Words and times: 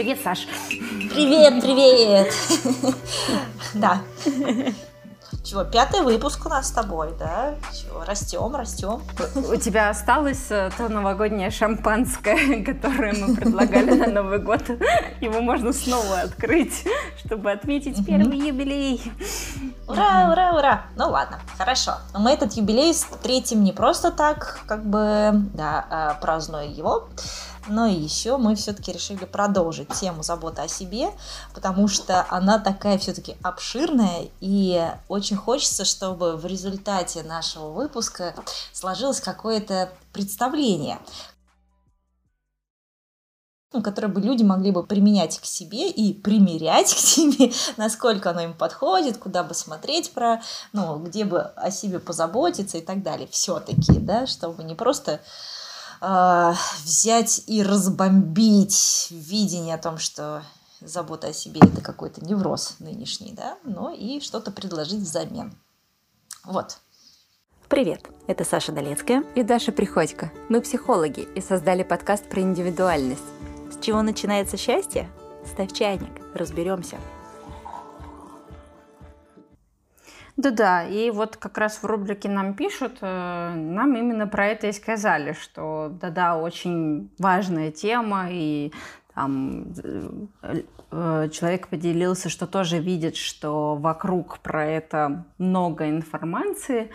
Привет, 0.00 0.18
Саш. 0.24 0.46
Привет, 0.70 1.62
привет. 1.62 2.32
Да. 3.74 4.00
Чего, 5.44 5.64
пятый 5.64 6.00
выпуск 6.00 6.46
у 6.46 6.48
нас 6.48 6.68
с 6.68 6.70
тобой, 6.70 7.10
да? 7.18 7.56
Чего, 7.70 8.02
растем, 8.06 8.56
растем. 8.56 9.02
У 9.34 9.56
тебя 9.56 9.90
осталось 9.90 10.46
э, 10.48 10.70
то 10.74 10.88
новогоднее 10.88 11.50
шампанское, 11.50 12.64
которое 12.64 13.12
мы 13.12 13.36
предлагали 13.36 13.90
на 13.90 14.06
Новый 14.06 14.38
год. 14.38 14.62
Его 15.20 15.42
можно 15.42 15.74
снова 15.74 16.20
открыть, 16.22 16.86
чтобы 17.22 17.50
отметить 17.50 18.02
первый 18.06 18.38
юбилей. 18.38 19.02
Ура, 19.86 20.30
ура, 20.32 20.54
ура! 20.56 20.82
Ну 20.96 21.10
ладно, 21.10 21.40
хорошо. 21.58 21.96
Мы 22.14 22.30
этот 22.30 22.54
юбилей 22.54 22.94
встретим 22.94 23.64
не 23.64 23.72
просто 23.72 24.10
так, 24.10 24.60
как 24.66 24.82
бы, 24.82 25.32
да, 25.52 25.84
а, 25.90 26.14
празднуя 26.22 26.64
его, 26.64 27.10
но 27.68 27.86
еще 27.86 28.36
мы 28.36 28.54
все-таки 28.54 28.92
решили 28.92 29.24
продолжить 29.24 29.88
тему 29.94 30.22
заботы 30.22 30.62
о 30.62 30.68
себе, 30.68 31.10
потому 31.54 31.88
что 31.88 32.26
она 32.30 32.58
такая 32.58 32.98
все-таки 32.98 33.36
обширная, 33.42 34.28
и 34.40 34.88
очень 35.08 35.36
хочется, 35.36 35.84
чтобы 35.84 36.36
в 36.36 36.46
результате 36.46 37.22
нашего 37.22 37.70
выпуска 37.70 38.34
сложилось 38.72 39.20
какое-то 39.20 39.90
представление, 40.12 40.98
ну, 43.72 43.82
которое 43.82 44.08
бы 44.08 44.20
люди 44.20 44.42
могли 44.42 44.72
бы 44.72 44.84
применять 44.84 45.38
к 45.38 45.44
себе 45.44 45.88
и 45.90 46.12
примерять 46.12 46.92
к 46.94 46.98
себе, 46.98 47.52
насколько 47.76 48.30
оно 48.30 48.40
им 48.40 48.54
подходит, 48.54 49.18
куда 49.18 49.42
бы 49.44 49.54
смотреть 49.54 50.12
про, 50.12 50.42
ну, 50.72 50.98
где 50.98 51.24
бы 51.24 51.40
о 51.40 51.70
себе 51.70 52.00
позаботиться 52.00 52.78
и 52.78 52.82
так 52.82 53.02
далее. 53.02 53.28
Все-таки, 53.30 53.98
да, 53.98 54.26
чтобы 54.26 54.64
не 54.64 54.74
просто 54.74 55.20
э, 56.00 56.52
взять 56.84 57.42
и 57.46 57.62
разбомбить 57.62 59.08
видение 59.10 59.74
о 59.74 59.78
том, 59.78 59.98
что 59.98 60.42
забота 60.80 61.28
о 61.28 61.32
себе 61.32 61.60
это 61.62 61.80
какой-то 61.80 62.24
невроз 62.24 62.76
нынешний, 62.78 63.32
да, 63.32 63.58
но 63.64 63.90
и 63.90 64.20
что-то 64.20 64.50
предложить 64.50 65.00
взамен. 65.00 65.54
Вот. 66.44 66.78
Привет, 67.68 68.08
это 68.26 68.44
Саша 68.44 68.72
Долецкая 68.72 69.22
и 69.34 69.42
Даша 69.42 69.70
Приходько. 69.70 70.32
Мы 70.48 70.60
психологи 70.60 71.28
и 71.34 71.40
создали 71.40 71.84
подкаст 71.84 72.28
про 72.28 72.40
индивидуальность. 72.40 73.22
С 73.70 73.84
чего 73.84 74.02
начинается 74.02 74.56
счастье? 74.56 75.08
Ставь 75.46 75.72
чайник, 75.72 76.10
разберемся. 76.34 76.96
Да-да, 80.40 80.84
и 80.84 81.10
вот 81.10 81.36
как 81.36 81.58
раз 81.58 81.82
в 81.82 81.84
рубрике 81.84 82.30
нам 82.30 82.54
пишут, 82.54 82.96
э, 83.02 83.52
нам 83.54 83.94
именно 83.94 84.26
про 84.26 84.46
это 84.46 84.68
и 84.68 84.72
сказали, 84.72 85.34
что 85.34 85.92
да-да, 86.00 86.38
очень 86.38 87.10
важная 87.18 87.70
тема, 87.70 88.28
и 88.30 88.72
там 89.14 89.66
э, 89.84 90.62
э, 90.92 91.28
человек 91.30 91.68
поделился, 91.68 92.30
что 92.30 92.46
тоже 92.46 92.78
видит, 92.78 93.16
что 93.16 93.76
вокруг 93.76 94.38
про 94.38 94.64
это 94.64 95.26
много 95.36 95.90
информации, 95.90 96.90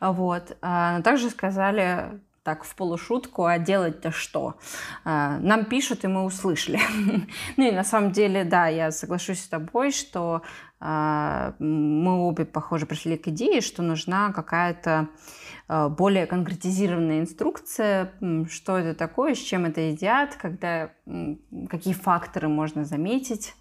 вот. 0.00 0.56
А, 0.62 1.02
также 1.02 1.28
сказали, 1.28 2.18
так 2.46 2.62
в 2.62 2.76
полушутку, 2.76 3.44
а 3.44 3.58
делать-то 3.58 4.12
что? 4.12 4.54
А, 5.04 5.38
нам 5.40 5.64
пишут, 5.64 6.04
и 6.04 6.06
мы 6.06 6.22
услышали. 6.22 6.78
ну 7.56 7.68
и 7.68 7.72
на 7.72 7.82
самом 7.82 8.12
деле, 8.12 8.44
да, 8.44 8.68
я 8.68 8.92
соглашусь 8.92 9.42
с 9.42 9.48
тобой, 9.48 9.90
что 9.90 10.42
а, 10.78 11.54
мы 11.58 12.28
обе, 12.28 12.44
похоже, 12.44 12.86
пришли 12.86 13.16
к 13.18 13.26
идее, 13.26 13.60
что 13.60 13.82
нужна 13.82 14.32
какая-то 14.32 15.08
а, 15.66 15.88
более 15.88 16.26
конкретизированная 16.26 17.18
инструкция, 17.18 18.12
что 18.48 18.78
это 18.78 18.96
такое, 18.96 19.34
с 19.34 19.38
чем 19.38 19.64
это 19.64 19.80
едят, 19.80 20.36
когда, 20.36 20.90
какие 21.68 21.94
факторы 21.94 22.46
можно 22.46 22.84
заметить. 22.84 23.56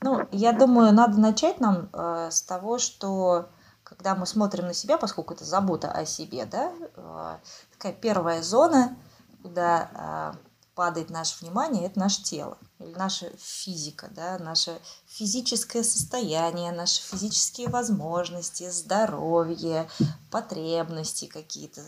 Ну, 0.00 0.26
я 0.32 0.52
думаю, 0.52 0.94
надо 0.94 1.20
начать 1.20 1.60
нам 1.60 1.90
э, 1.92 2.28
с 2.30 2.40
того, 2.40 2.78
что 2.78 3.50
когда 3.90 4.14
мы 4.14 4.24
смотрим 4.24 4.66
на 4.66 4.72
себя, 4.72 4.96
поскольку 4.96 5.34
это 5.34 5.44
забота 5.44 5.90
о 5.90 6.06
себе, 6.06 6.46
да, 6.46 6.72
э, 6.96 7.36
такая 7.80 7.94
первая 7.94 8.42
зона, 8.42 8.94
куда 9.42 9.88
э, 9.94 10.38
падает 10.74 11.08
наше 11.08 11.42
внимание, 11.42 11.86
это 11.86 11.98
наше 11.98 12.22
тело 12.22 12.58
или 12.78 12.92
наша 12.92 13.30
физика, 13.38 14.08
да, 14.10 14.38
наше 14.38 14.78
физическое 15.06 15.82
состояние, 15.82 16.72
наши 16.72 17.00
физические 17.00 17.68
возможности, 17.68 18.68
здоровье, 18.68 19.88
потребности 20.30 21.24
какие-то 21.24 21.80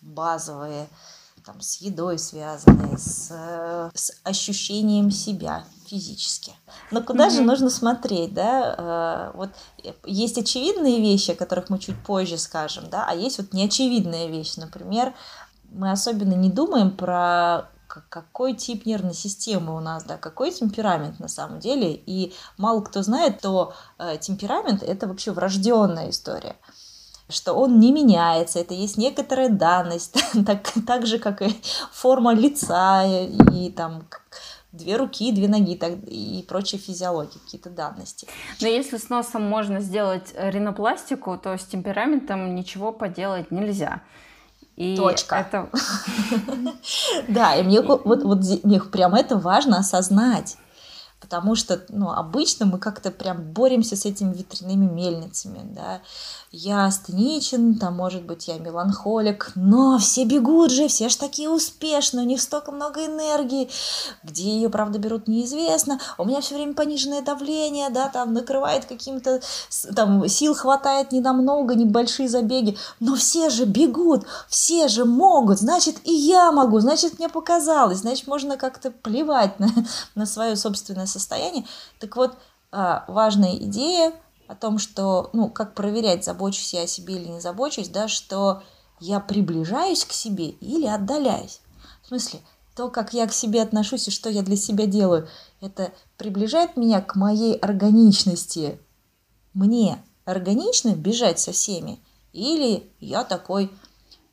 базовые, 0.00 0.88
там, 1.44 1.60
с 1.60 1.80
едой 1.80 2.18
связанные, 2.18 2.98
с, 2.98 3.32
с 3.94 4.12
ощущением 4.24 5.10
себя 5.10 5.64
физически. 5.86 6.52
Но 6.90 7.02
куда 7.02 7.28
mm-hmm. 7.28 7.30
же 7.30 7.42
нужно 7.42 7.70
смотреть, 7.70 8.32
да? 8.32 9.32
Э, 9.34 9.36
вот 9.36 9.50
есть 10.04 10.38
очевидные 10.38 11.00
вещи, 11.00 11.32
о 11.32 11.36
которых 11.36 11.68
мы 11.70 11.78
чуть 11.78 12.02
позже 12.02 12.38
скажем, 12.38 12.88
да, 12.90 13.04
а 13.06 13.14
есть 13.14 13.38
вот 13.38 13.52
неочевидная 13.52 14.26
вещь. 14.26 14.56
Например, 14.56 15.12
мы 15.70 15.90
особенно 15.90 16.34
не 16.34 16.50
думаем 16.50 16.90
про 16.90 17.68
какой 18.08 18.54
тип 18.54 18.86
нервной 18.86 19.12
системы 19.12 19.76
у 19.76 19.80
нас, 19.80 20.04
да, 20.04 20.16
какой 20.16 20.50
темперамент 20.50 21.20
на 21.20 21.28
самом 21.28 21.60
деле. 21.60 21.92
И 21.92 22.32
мало 22.56 22.80
кто 22.80 23.02
знает, 23.02 23.40
то 23.40 23.74
э, 23.98 24.16
темперамент 24.18 24.82
это 24.82 25.06
вообще 25.06 25.32
врожденная 25.32 26.10
история 26.10 26.56
что 27.32 27.54
он 27.54 27.80
не 27.80 27.92
меняется, 27.92 28.58
это 28.58 28.74
есть 28.74 28.96
некоторая 28.96 29.48
данность, 29.48 30.16
так, 30.46 30.72
так 30.86 31.06
же, 31.06 31.18
как 31.18 31.42
и 31.42 31.54
форма 31.92 32.34
лица 32.34 33.04
и 33.04 33.70
там 33.70 34.04
две 34.72 34.96
руки, 34.96 35.32
две 35.32 35.48
ноги 35.48 35.76
так, 35.76 35.92
и 36.06 36.44
прочие 36.48 36.80
физиологии, 36.80 37.38
какие-то 37.44 37.70
данности. 37.70 38.26
Но 38.60 38.68
если 38.68 38.96
с 38.96 39.08
носом 39.08 39.42
можно 39.42 39.80
сделать 39.80 40.32
ринопластику, 40.36 41.38
то 41.38 41.56
с 41.56 41.64
темпераментом 41.64 42.54
ничего 42.54 42.92
поделать 42.92 43.50
нельзя. 43.50 44.00
И 44.76 44.96
Точка. 44.96 45.36
Это... 45.36 45.68
Да, 47.28 47.54
и 47.56 47.62
мне 47.62 47.82
вот, 47.82 48.04
вот 48.04 48.38
мне 48.64 48.80
прям 48.80 49.14
это 49.14 49.36
важно 49.36 49.78
осознать. 49.78 50.56
Потому 51.22 51.54
что, 51.54 51.80
ну, 51.88 52.10
обычно 52.10 52.66
мы 52.66 52.78
как-то 52.78 53.12
прям 53.12 53.42
боремся 53.52 53.96
с 53.96 54.04
этими 54.04 54.34
ветряными 54.34 54.90
мельницами, 54.92 55.60
да. 55.72 56.00
Я 56.50 56.84
астеничен, 56.84 57.76
там, 57.78 57.96
может 57.96 58.24
быть, 58.24 58.48
я 58.48 58.58
меланхолик, 58.58 59.52
но 59.54 59.96
все 59.98 60.24
бегут 60.24 60.70
же, 60.70 60.88
все 60.88 61.08
ж 61.08 61.14
такие 61.16 61.48
успешные, 61.48 62.24
у 62.24 62.28
них 62.28 62.42
столько 62.42 62.72
много 62.72 63.06
энергии, 63.06 63.70
где 64.22 64.50
ее, 64.50 64.68
правда, 64.68 64.98
берут, 64.98 65.28
неизвестно, 65.28 65.98
у 66.18 66.24
меня 66.24 66.42
все 66.42 66.56
время 66.56 66.74
пониженное 66.74 67.22
давление, 67.22 67.88
да, 67.88 68.08
там, 68.08 68.34
накрывает 68.34 68.84
каким-то, 68.84 69.40
там, 69.96 70.28
сил 70.28 70.54
хватает 70.54 71.12
не 71.12 71.20
на 71.20 71.32
много, 71.32 71.74
небольшие 71.74 72.28
забеги, 72.28 72.76
но 73.00 73.14
все 73.14 73.48
же 73.48 73.64
бегут, 73.64 74.26
все 74.48 74.88
же 74.88 75.04
могут, 75.04 75.58
значит, 75.58 75.96
и 76.04 76.12
я 76.12 76.52
могу, 76.52 76.80
значит, 76.80 77.18
мне 77.18 77.28
показалось, 77.28 77.98
значит, 77.98 78.26
можно 78.26 78.58
как-то 78.58 78.90
плевать 78.90 79.58
на, 79.60 79.68
на 80.14 80.26
свое 80.26 80.56
собственное 80.56 81.06
состояние. 81.12 81.64
Так 82.00 82.16
вот, 82.16 82.36
а, 82.70 83.04
важная 83.08 83.56
идея– 83.56 84.12
о 84.52 84.54
том, 84.54 84.78
что, 84.78 85.30
ну, 85.32 85.48
как 85.48 85.74
проверять, 85.74 86.24
забочусь 86.24 86.74
я 86.74 86.82
о 86.82 86.86
себе 86.86 87.16
или 87.16 87.28
не 87.28 87.40
забочусь, 87.40 87.88
да, 87.88 88.06
что 88.06 88.62
я 89.00 89.18
приближаюсь 89.18 90.04
к 90.04 90.12
себе 90.12 90.50
или 90.50 90.86
отдаляюсь. 90.86 91.60
В 92.02 92.08
смысле, 92.08 92.40
то, 92.76 92.90
как 92.90 93.14
я 93.14 93.26
к 93.26 93.32
себе 93.32 93.62
отношусь 93.62 94.08
и 94.08 94.10
что 94.10 94.28
я 94.28 94.42
для 94.42 94.56
себя 94.56 94.86
делаю, 94.86 95.28
это 95.60 95.92
приближает 96.18 96.76
меня 96.76 97.00
к 97.00 97.16
моей 97.16 97.56
органичности. 97.56 98.78
Мне 99.54 100.02
органично 100.24 100.94
бежать 100.94 101.38
со 101.38 101.52
всеми? 101.52 101.98
Или 102.32 102.90
я 103.00 103.24
такой 103.24 103.70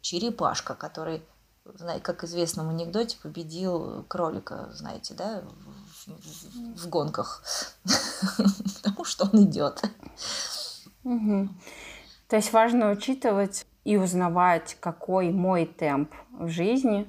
черепашка, 0.02 0.76
который, 0.76 1.24
как 2.04 2.26
известно 2.26 2.66
в 2.66 2.70
анекдоте, 2.70 3.18
победил 3.22 4.04
кролика, 4.08 4.70
знаете, 4.74 5.14
да, 5.14 5.44
в, 6.76 6.90
гонках, 6.90 7.44
потому 8.82 9.06
что 9.06 9.30
он 9.32 9.44
идет. 9.46 9.82
Угу. 11.04 11.50
То 12.28 12.36
есть 12.36 12.54
важно 12.54 12.92
учитывать 12.92 13.66
и 13.84 13.98
узнавать, 13.98 14.78
какой 14.80 15.32
мой 15.32 15.66
темп 15.66 16.14
в 16.32 16.50
жизни, 16.50 17.08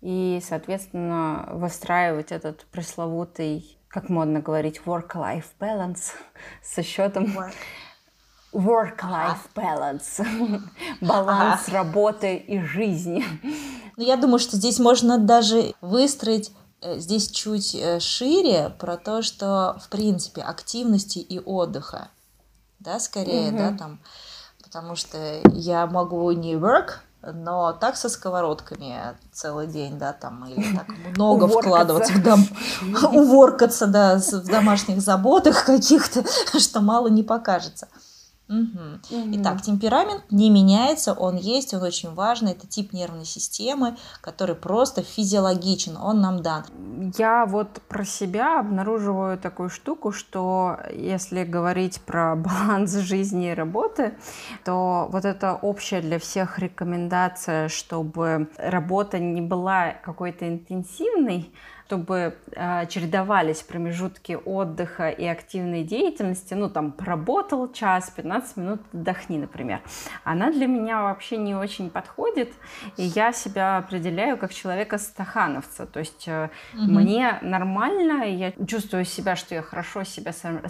и, 0.00 0.42
соответственно, 0.46 1.48
выстраивать 1.52 2.32
этот 2.32 2.64
пресловутый, 2.66 3.78
как 3.88 4.08
модно 4.08 4.40
говорить, 4.40 4.82
work-life 4.84 5.46
balance 5.58 6.12
со 6.62 6.82
счетом 6.82 7.24
work. 7.26 7.52
Work-life 8.52 9.48
balance. 9.54 10.26
Баланс 11.00 11.68
ага. 11.68 11.72
работы 11.72 12.36
и 12.36 12.60
жизни. 12.60 13.24
Ну, 13.96 14.02
я 14.04 14.16
думаю, 14.16 14.40
что 14.40 14.56
здесь 14.56 14.80
можно 14.80 15.18
даже 15.18 15.74
выстроить 15.80 16.52
здесь 16.82 17.30
чуть 17.30 17.74
э, 17.74 18.00
шире 18.00 18.74
про 18.78 18.96
то, 18.96 19.22
что, 19.22 19.78
в 19.82 19.88
принципе, 19.88 20.42
активности 20.42 21.18
и 21.18 21.38
отдыха, 21.38 22.08
да, 22.78 22.98
скорее, 23.00 23.48
угу. 23.48 23.58
да, 23.58 23.76
там, 23.76 24.00
потому 24.62 24.96
что 24.96 25.40
я 25.52 25.86
могу 25.86 26.30
не 26.32 26.54
work 26.54 27.00
но 27.22 27.72
так 27.72 27.96
со 27.96 28.08
сковородками 28.08 29.14
целый 29.32 29.66
день, 29.66 29.98
да, 29.98 30.12
там, 30.12 30.46
или 30.46 30.76
так 30.76 30.86
много 31.16 31.48
вкладываться 31.48 32.14
в 32.14 32.22
дом, 32.22 32.46
уворкаться, 33.12 33.86
да, 33.88 34.16
в 34.16 34.46
домашних 34.46 35.00
заботах 35.00 35.64
каких-то, 35.66 36.24
что 36.58 36.80
мало 36.80 37.08
не 37.08 37.22
покажется. 37.22 37.88
Угу. 38.50 39.16
Угу. 39.16 39.30
Итак, 39.36 39.62
темперамент 39.62 40.24
не 40.32 40.50
меняется, 40.50 41.12
он 41.12 41.36
есть, 41.36 41.72
он 41.72 41.82
очень 41.82 42.12
важный. 42.12 42.50
Это 42.50 42.66
тип 42.66 42.92
нервной 42.92 43.24
системы, 43.24 43.96
который 44.20 44.56
просто 44.56 45.02
физиологичен, 45.02 45.96
он 45.96 46.20
нам 46.20 46.42
дан. 46.42 46.64
Я 47.16 47.46
вот 47.46 47.80
про 47.88 48.04
себя 48.04 48.58
обнаруживаю 48.58 49.38
такую 49.38 49.70
штуку, 49.70 50.10
что 50.10 50.78
если 50.92 51.44
говорить 51.44 52.00
про 52.00 52.34
баланс 52.36 52.92
жизни 52.96 53.52
и 53.52 53.54
работы, 53.54 54.14
то 54.64 55.08
вот 55.12 55.24
это 55.24 55.54
общая 55.54 56.00
для 56.00 56.18
всех 56.18 56.58
рекомендация, 56.58 57.68
чтобы 57.68 58.50
работа 58.58 59.20
не 59.20 59.40
была 59.40 59.92
какой-то 59.92 60.48
интенсивной, 60.48 61.52
чтобы 61.90 62.36
э, 62.52 62.86
чередовались 62.86 63.62
промежутки 63.62 64.38
отдыха 64.44 65.08
и 65.08 65.24
активной 65.26 65.82
деятельности, 65.82 66.54
ну 66.54 66.70
там 66.70 66.92
поработал 66.92 67.72
час, 67.72 68.10
15 68.10 68.56
минут 68.58 68.80
отдохни, 68.92 69.38
например. 69.38 69.80
Она 70.22 70.52
для 70.52 70.68
меня 70.68 71.02
вообще 71.02 71.36
не 71.36 71.56
очень 71.56 71.90
подходит, 71.90 72.52
и 72.96 73.02
я 73.02 73.32
себя 73.32 73.78
определяю 73.78 74.36
как 74.38 74.54
человека-стахановца, 74.54 75.84
то 75.84 75.98
есть 75.98 76.28
э, 76.28 76.50
угу. 76.74 76.82
мне 76.82 77.38
нормально, 77.42 78.22
я 78.22 78.52
чувствую 78.68 79.04
себя, 79.04 79.34
что 79.34 79.56
я 79.56 79.62
хорошо 79.62 80.04
себя 80.04 80.32
сам, 80.32 80.60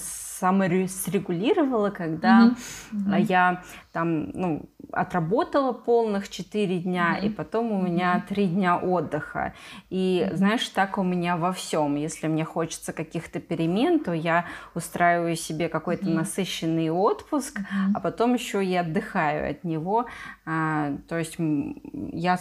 саморегулировала, 0.40 1.90
когда 1.90 2.54
угу. 2.92 3.14
я 3.16 3.62
там, 3.92 4.30
ну, 4.34 4.62
отработала 4.92 5.72
полных 5.72 6.28
4 6.28 6.78
дня, 6.78 7.16
mm-hmm. 7.16 7.26
и 7.26 7.30
потом 7.30 7.72
у 7.72 7.80
меня 7.80 8.24
3 8.28 8.46
дня 8.46 8.76
отдыха. 8.78 9.54
И 9.88 10.24
mm-hmm. 10.24 10.36
знаешь, 10.36 10.68
так 10.68 10.98
у 10.98 11.02
меня 11.02 11.36
во 11.36 11.52
всем. 11.52 11.96
Если 11.96 12.26
мне 12.28 12.44
хочется 12.44 12.92
каких-то 12.92 13.40
перемен, 13.40 14.00
то 14.00 14.12
я 14.12 14.46
устраиваю 14.74 15.36
себе 15.36 15.68
какой-то 15.68 16.06
mm-hmm. 16.06 16.14
насыщенный 16.14 16.90
отпуск, 16.90 17.60
mm-hmm. 17.60 17.92
а 17.94 18.00
потом 18.00 18.34
еще 18.34 18.64
и 18.64 18.74
отдыхаю 18.74 19.50
от 19.50 19.64
него. 19.64 20.06
А, 20.44 20.92
то 21.08 21.18
есть 21.18 21.36
я 22.12 22.38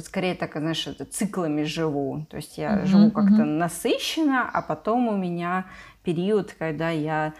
скорее 0.00 0.34
так, 0.34 0.52
знаешь, 0.54 0.88
циклами 1.10 1.64
живу. 1.64 2.26
То 2.30 2.36
есть 2.36 2.58
я 2.58 2.78
mm-hmm. 2.78 2.86
живу 2.86 3.10
как-то 3.10 3.42
mm-hmm. 3.42 3.58
насыщенно, 3.58 4.48
а 4.52 4.62
потом 4.62 5.08
у 5.08 5.16
меня 5.16 5.66
период, 6.02 6.54
когда 6.58 6.90
я 6.90 7.34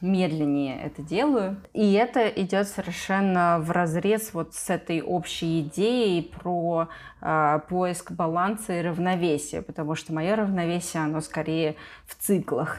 медленнее 0.00 0.80
это 0.80 1.02
делаю. 1.02 1.62
И 1.72 1.92
это 1.92 2.28
идет 2.28 2.68
совершенно 2.68 3.58
в 3.60 3.70
разрез 3.70 4.30
вот 4.32 4.54
с 4.54 4.70
этой 4.70 5.02
общей 5.02 5.60
идеей 5.60 6.22
про 6.22 6.88
э, 7.20 7.60
поиск 7.68 8.12
баланса 8.12 8.72
и 8.72 8.82
равновесия, 8.82 9.62
потому 9.62 9.94
что 9.94 10.14
мое 10.14 10.36
равновесие, 10.36 11.02
оно 11.02 11.20
скорее 11.20 11.76
в 12.06 12.14
циклах. 12.14 12.78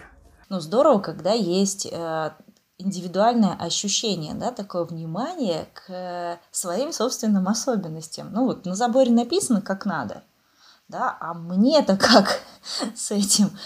Ну, 0.49 0.59
здорово, 0.59 0.99
когда 0.99 1.31
есть 1.31 1.87
э, 1.91 2.31
индивидуальное 2.77 3.53
ощущение, 3.53 4.33
да, 4.33 4.51
такое 4.51 4.85
внимание 4.85 5.67
к 5.73 6.39
своим 6.49 6.91
собственным 6.91 7.47
особенностям. 7.47 8.31
Ну 8.33 8.45
вот 8.45 8.65
на 8.65 8.75
заборе 8.75 9.11
написано, 9.11 9.61
как 9.61 9.85
надо– 9.85 10.23
да, 10.91 11.17
а 11.19 11.33
мне-то 11.33 11.97
как 11.97 12.41
с 12.95 13.11
этим? 13.11 13.57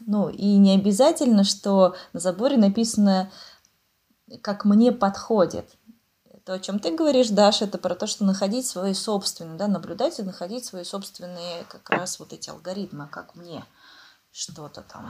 Ну, 0.00 0.28
и 0.28 0.56
не 0.56 0.74
обязательно, 0.74 1.44
что 1.44 1.94
на 2.12 2.18
заборе 2.18 2.56
написано, 2.56 3.30
как 4.40 4.64
мне 4.64 4.90
подходит. 4.90 5.70
То, 6.44 6.54
о 6.54 6.58
чем 6.58 6.80
ты 6.80 6.96
говоришь, 6.96 7.28
Даша, 7.28 7.66
это 7.66 7.78
про 7.78 7.94
то, 7.94 8.08
что 8.08 8.24
находить 8.24 8.66
свои 8.66 8.94
собственные, 8.94 9.58
да, 9.58 9.68
наблюдать 9.68 10.18
и 10.18 10.24
находить 10.24 10.64
свои 10.64 10.82
собственные 10.82 11.64
как 11.68 11.88
раз 11.90 12.18
вот 12.18 12.32
эти 12.32 12.50
алгоритмы, 12.50 13.06
как 13.06 13.36
мне 13.36 13.64
что-то 14.32 14.82
там 14.82 15.08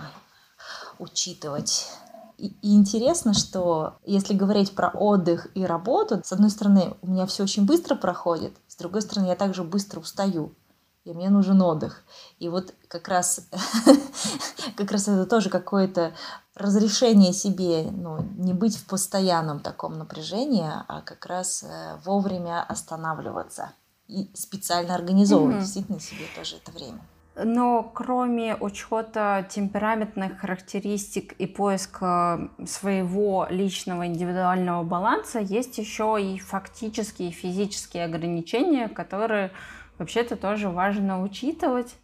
учитывать. 0.98 1.88
И, 2.36 2.48
и 2.60 2.74
интересно, 2.74 3.32
что 3.32 3.96
если 4.04 4.34
говорить 4.34 4.74
про 4.74 4.88
отдых 4.88 5.48
и 5.54 5.64
работу, 5.64 6.20
с 6.22 6.32
одной 6.32 6.50
стороны, 6.50 6.96
у 7.00 7.06
меня 7.06 7.24
все 7.26 7.44
очень 7.44 7.64
быстро 7.64 7.94
проходит, 7.94 8.54
с 8.68 8.76
другой 8.76 9.00
стороны, 9.00 9.28
я 9.28 9.36
также 9.36 9.64
быстро 9.64 10.00
устаю 10.00 10.52
и 11.04 11.12
мне 11.12 11.30
нужен 11.30 11.60
отдых. 11.62 12.02
И 12.38 12.48
вот 12.48 12.74
как 12.88 13.08
раз, 13.08 13.48
как 14.76 14.90
раз 14.90 15.08
это 15.08 15.26
тоже 15.26 15.50
какое-то 15.50 16.12
разрешение 16.54 17.32
себе 17.32 17.88
ну, 17.90 18.22
не 18.36 18.52
быть 18.52 18.76
в 18.76 18.86
постоянном 18.86 19.60
таком 19.60 19.98
напряжении, 19.98 20.70
а 20.88 21.00
как 21.02 21.26
раз 21.26 21.64
э, 21.64 21.98
вовремя 22.04 22.62
останавливаться 22.62 23.72
и 24.08 24.30
специально 24.34 24.94
организовывать 24.94 25.56
mm-hmm. 25.56 25.60
действительно 25.60 26.00
себе 26.00 26.24
тоже 26.36 26.56
это 26.56 26.70
время. 26.72 27.00
Но 27.34 27.82
кроме 27.82 28.54
учета 28.56 29.46
темпераментных 29.48 30.38
характеристик 30.38 31.32
и 31.32 31.46
поиска 31.46 32.50
своего 32.66 33.46
личного 33.48 34.06
индивидуального 34.06 34.82
баланса, 34.82 35.38
есть 35.38 35.78
еще 35.78 36.18
и 36.20 36.38
фактические 36.38 37.30
физические 37.30 38.04
ограничения, 38.04 38.88
которые 38.88 39.50
вообще-то 39.98 40.36
тоже 40.36 40.68
важно 40.68 41.22
учитывать, 41.22 41.94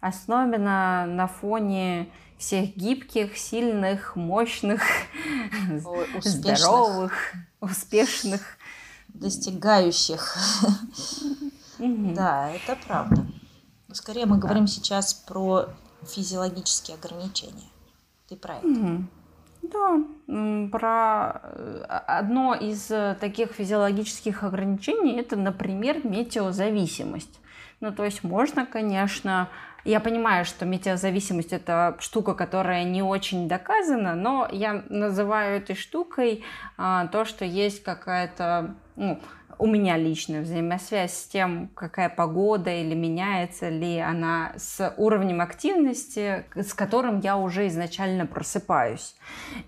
особенно 0.00 1.06
на 1.06 1.26
фоне 1.26 2.08
всех 2.38 2.76
гибких, 2.76 3.36
сильных, 3.36 4.16
мощных, 4.16 4.82
успешных. 6.16 6.24
здоровых, 6.24 7.12
успешных. 7.60 8.42
Достигающих. 9.08 10.36
Да, 11.78 12.50
это 12.50 12.76
правда. 12.86 13.26
Скорее 13.92 14.26
мы 14.26 14.36
говорим 14.36 14.66
сейчас 14.66 15.14
про 15.14 15.70
физиологические 16.06 16.96
ограничения. 16.96 17.70
Ты 18.28 18.36
про 18.36 18.56
это? 18.56 19.02
Да, 19.72 20.68
про 20.70 21.40
э, 21.42 21.82
одно 21.88 22.54
из 22.54 22.90
э, 22.90 23.16
таких 23.20 23.52
физиологических 23.52 24.42
ограничений 24.42 25.18
это, 25.18 25.36
например, 25.36 26.06
метеозависимость. 26.06 27.40
Ну, 27.80 27.92
то 27.92 28.04
есть 28.04 28.22
можно, 28.22 28.66
конечно, 28.66 29.48
я 29.84 30.00
понимаю, 30.00 30.44
что 30.44 30.66
метеозависимость 30.66 31.52
это 31.52 31.96
штука, 32.00 32.34
которая 32.34 32.84
не 32.84 33.02
очень 33.02 33.48
доказана, 33.48 34.14
но 34.14 34.48
я 34.50 34.84
называю 34.88 35.58
этой 35.58 35.76
штукой 35.76 36.44
а, 36.76 37.06
то, 37.06 37.24
что 37.24 37.44
есть 37.44 37.82
какая-то 37.82 38.74
ну, 38.96 39.20
у 39.58 39.66
меня 39.66 39.96
личная 39.96 40.42
взаимосвязь 40.42 41.12
с 41.12 41.26
тем, 41.26 41.68
какая 41.74 42.08
погода 42.08 42.70
или 42.70 42.94
меняется 42.94 43.68
ли 43.68 43.98
она 43.98 44.52
с 44.56 44.94
уровнем 44.96 45.40
активности, 45.40 46.44
с 46.54 46.74
которым 46.74 47.20
я 47.20 47.36
уже 47.36 47.66
изначально 47.68 48.26
просыпаюсь. 48.26 49.14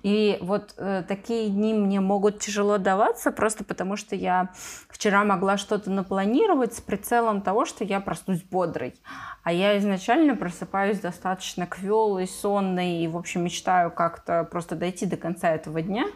И 0.03 0.39
вот 0.41 0.75
э, 0.77 1.03
такие 1.07 1.49
дни 1.51 1.75
мне 1.75 2.01
могут 2.01 2.41
тяжело 2.41 2.79
даваться, 2.79 3.31
просто 3.31 3.65
потому 3.65 3.97
что 3.97 4.15
я 4.17 4.51
вчера 4.89 5.25
могла 5.25 5.57
что-то 5.57 5.91
напланировать 5.91 6.75
с 6.75 6.81
прицелом 6.81 7.43
того, 7.43 7.65
что 7.65 7.85
я 7.85 8.01
проснусь 8.01 8.43
бодрой. 8.43 8.95
А 9.43 9.53
я 9.53 9.79
изначально 9.79 10.37
просыпаюсь 10.37 11.01
достаточно 11.01 11.67
квелой, 11.67 12.27
сонной 12.27 13.03
и, 13.03 13.09
в 13.09 13.17
общем, 13.17 13.45
мечтаю 13.45 13.91
как-то 13.91 14.45
просто 14.45 14.77
дойти 14.77 15.07
до 15.07 15.17
конца 15.17 15.51
этого 15.51 15.83
дня. 15.83 16.07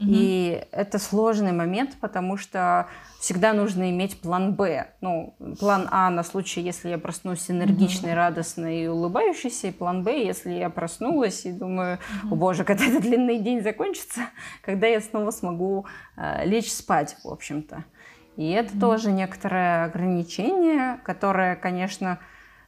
И 0.00 0.64
это 0.72 0.98
сложный 0.98 1.52
момент, 1.52 1.96
потому 2.00 2.38
что 2.38 2.88
всегда 3.20 3.52
нужно 3.52 3.90
иметь 3.90 4.18
план 4.20 4.54
Б. 4.54 4.88
Ну, 5.02 5.34
план 5.58 5.88
А 5.90 6.08
на 6.08 6.22
случай, 6.22 6.62
если 6.62 6.88
я 6.88 6.98
проснусь 6.98 7.50
энергичной, 7.50 8.12
mm 8.12 8.14
радостной 8.14 8.84
и 8.84 8.88
улыбающейся, 8.88 9.68
и 9.68 9.72
план 9.72 10.02
Б, 10.02 10.24
если 10.24 10.52
я 10.52 10.70
проснулась 10.70 11.44
и 11.44 11.52
думаю, 11.52 11.98
mm 12.24 12.32
о 12.32 12.34
боже, 12.34 12.64
когда 12.64 12.86
этот 12.86 13.02
длинный 13.02 13.38
день 13.38 13.62
закончится, 13.62 14.22
когда 14.62 14.86
я 14.86 15.00
снова 15.00 15.30
смогу 15.30 15.84
э, 16.16 16.46
лечь 16.46 16.72
спать, 16.72 17.16
в 17.22 17.28
общем-то. 17.28 17.84
И 18.36 18.50
это 18.50 18.74
mm 18.74 18.80
тоже 18.80 19.12
некоторое 19.12 19.84
ограничение, 19.84 20.98
которое, 21.04 21.56
конечно, 21.56 22.20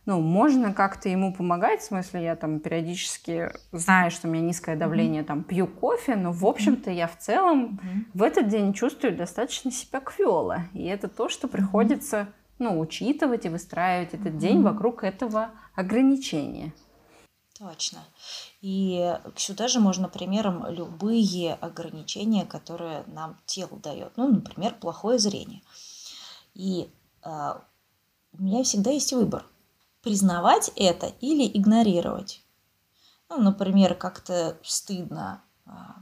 ну, 0.05 0.21
можно 0.21 0.75
как-то 0.75 1.09
ему 1.09 1.33
помогать, 1.33 1.81
в 1.81 1.85
смысле, 1.85 2.25
я 2.25 2.37
там 2.37 2.59
периодически 2.59 3.53
знаю, 3.71 4.11
что 4.11 4.27
у 4.27 4.31
меня 4.31 4.43
низкое 4.43 4.77
давление, 4.77 5.23
mm-hmm. 5.23 5.27
там, 5.27 5.45
пью 5.45 5.69
кофе, 5.69 6.17
но, 6.17 6.33
в 6.33 6.45
общем-то, 6.45 6.91
я 6.91 7.07
в 7.07 7.17
целом 7.19 7.79
mm-hmm. 7.81 8.05
в 8.15 8.23
этот 8.23 8.49
день 8.49 8.73
чувствую 8.73 9.17
достаточно 9.17 9.71
себя 9.71 10.01
квела. 10.01 10.67
И 10.73 10.85
это 10.85 11.09
то, 11.09 11.29
что 11.29 11.47
приходится, 11.47 12.29
ну, 12.59 12.81
учитывать 12.81 13.47
и 13.47 13.49
выстраивать 13.49 14.15
этот 14.15 14.35
mm-hmm. 14.35 14.39
день 14.39 14.63
вокруг 14.63 15.05
этого 15.05 15.51
ограничения. 15.77 16.73
Точно. 17.57 18.01
И 18.61 19.17
сюда 19.37 19.69
же 19.69 19.79
можно 19.79 20.09
примером 20.09 20.67
любые 20.69 21.55
ограничения, 21.55 22.45
которые 22.45 23.05
нам 23.07 23.39
тело 23.47 23.79
дает. 23.79 24.17
Ну, 24.17 24.33
например, 24.33 24.75
плохое 24.75 25.21
зрение. 25.21 25.63
И 26.55 26.91
э, 27.25 27.29
у 28.33 28.43
меня 28.43 28.65
всегда 28.65 28.91
есть 28.91 29.13
выбор 29.13 29.45
признавать 30.03 30.71
это 30.77 31.07
или 31.21 31.47
игнорировать. 31.47 32.43
Ну, 33.29 33.41
например, 33.41 33.95
как-то 33.95 34.59
стыдно 34.63 35.43
а, 35.65 35.97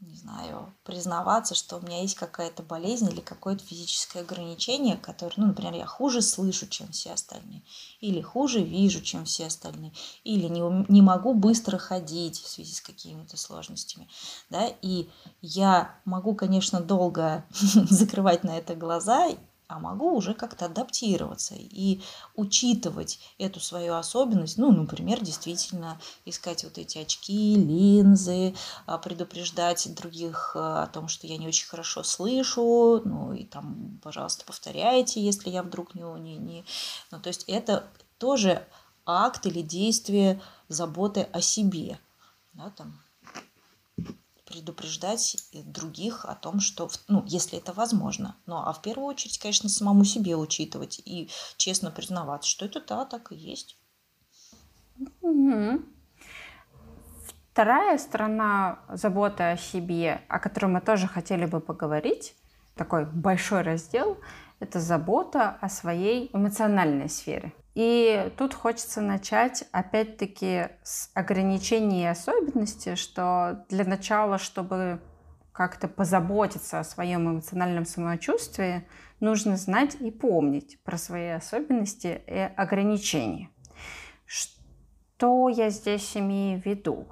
не 0.00 0.14
знаю, 0.14 0.72
признаваться, 0.84 1.56
что 1.56 1.76
у 1.76 1.80
меня 1.80 2.02
есть 2.02 2.14
какая-то 2.14 2.62
болезнь 2.62 3.10
или 3.10 3.20
какое-то 3.20 3.64
физическое 3.64 4.20
ограничение, 4.20 4.96
которое, 4.96 5.34
ну, 5.36 5.46
например, 5.46 5.74
я 5.74 5.86
хуже 5.86 6.22
слышу, 6.22 6.68
чем 6.68 6.92
все 6.92 7.12
остальные, 7.12 7.62
или 8.00 8.20
хуже 8.20 8.62
вижу, 8.62 9.00
чем 9.00 9.24
все 9.24 9.46
остальные, 9.46 9.92
или 10.22 10.46
не, 10.46 10.86
не 10.88 11.02
могу 11.02 11.34
быстро 11.34 11.78
ходить 11.78 12.38
в 12.38 12.48
связи 12.48 12.72
с 12.72 12.80
какими-то 12.80 13.36
сложностями, 13.36 14.08
да, 14.50 14.68
и 14.82 15.08
я 15.40 15.98
могу, 16.04 16.36
конечно, 16.36 16.80
долго 16.80 17.44
закрывать 17.90 18.44
на 18.44 18.56
это 18.56 18.76
глаза 18.76 19.28
а 19.68 19.78
могу 19.78 20.16
уже 20.16 20.32
как-то 20.32 20.64
адаптироваться 20.64 21.54
и 21.54 22.00
учитывать 22.34 23.20
эту 23.36 23.60
свою 23.60 23.94
особенность. 23.94 24.56
Ну, 24.56 24.72
например, 24.72 25.20
действительно 25.20 26.00
искать 26.24 26.64
вот 26.64 26.78
эти 26.78 26.96
очки, 26.98 27.54
линзы, 27.54 28.54
а, 28.86 28.96
предупреждать 28.96 29.94
других 29.94 30.52
а, 30.54 30.84
о 30.84 30.86
том, 30.86 31.08
что 31.08 31.26
я 31.26 31.36
не 31.36 31.46
очень 31.46 31.68
хорошо 31.68 32.02
слышу, 32.02 33.02
ну 33.04 33.34
и 33.34 33.44
там, 33.44 34.00
пожалуйста, 34.02 34.46
повторяйте, 34.46 35.20
если 35.20 35.50
я 35.50 35.62
вдруг 35.62 35.94
не... 35.94 36.02
не, 36.18 36.38
не... 36.38 36.64
Ну, 37.10 37.20
то 37.20 37.28
есть 37.28 37.44
это 37.46 37.86
тоже 38.16 38.66
акт 39.04 39.44
или 39.44 39.60
действие 39.60 40.40
заботы 40.68 41.28
о 41.32 41.42
себе. 41.42 41.98
Да, 42.54 42.70
там, 42.70 42.98
предупреждать 44.48 45.36
других 45.52 46.24
о 46.24 46.34
том, 46.34 46.60
что, 46.60 46.90
ну, 47.06 47.22
если 47.26 47.58
это 47.58 47.72
возможно. 47.72 48.36
Ну, 48.46 48.56
а 48.56 48.72
в 48.72 48.82
первую 48.82 49.06
очередь, 49.06 49.38
конечно, 49.38 49.68
самому 49.68 50.04
себе 50.04 50.36
учитывать 50.36 51.00
и 51.04 51.30
честно 51.56 51.90
признаваться, 51.90 52.48
что 52.48 52.64
это 52.64 52.80
да, 52.80 53.04
так 53.04 53.32
и 53.32 53.36
есть. 53.36 53.78
Угу. 55.20 55.82
Вторая 57.52 57.98
сторона 57.98 58.78
заботы 58.88 59.42
о 59.42 59.56
себе, 59.56 60.22
о 60.28 60.38
которой 60.38 60.66
мы 60.66 60.80
тоже 60.80 61.06
хотели 61.06 61.44
бы 61.44 61.60
поговорить, 61.60 62.34
такой 62.76 63.04
большой 63.04 63.62
раздел, 63.62 64.18
это 64.60 64.80
забота 64.80 65.58
о 65.60 65.68
своей 65.68 66.30
эмоциональной 66.32 67.08
сфере. 67.08 67.52
И 67.78 68.32
тут 68.36 68.54
хочется 68.54 69.00
начать 69.00 69.62
опять-таки 69.70 70.66
с 70.82 71.12
ограничений 71.14 72.02
и 72.02 72.06
особенностей, 72.06 72.96
что 72.96 73.64
для 73.68 73.84
начала, 73.84 74.38
чтобы 74.38 75.00
как-то 75.52 75.86
позаботиться 75.86 76.80
о 76.80 76.84
своем 76.84 77.30
эмоциональном 77.30 77.86
самочувствии, 77.86 78.84
нужно 79.20 79.56
знать 79.56 79.96
и 80.00 80.10
помнить 80.10 80.82
про 80.82 80.98
свои 80.98 81.28
особенности 81.28 82.20
и 82.26 82.50
ограничения. 82.56 83.48
Что 84.26 85.48
я 85.48 85.70
здесь 85.70 86.16
имею 86.16 86.60
в 86.60 86.66
виду? 86.66 87.06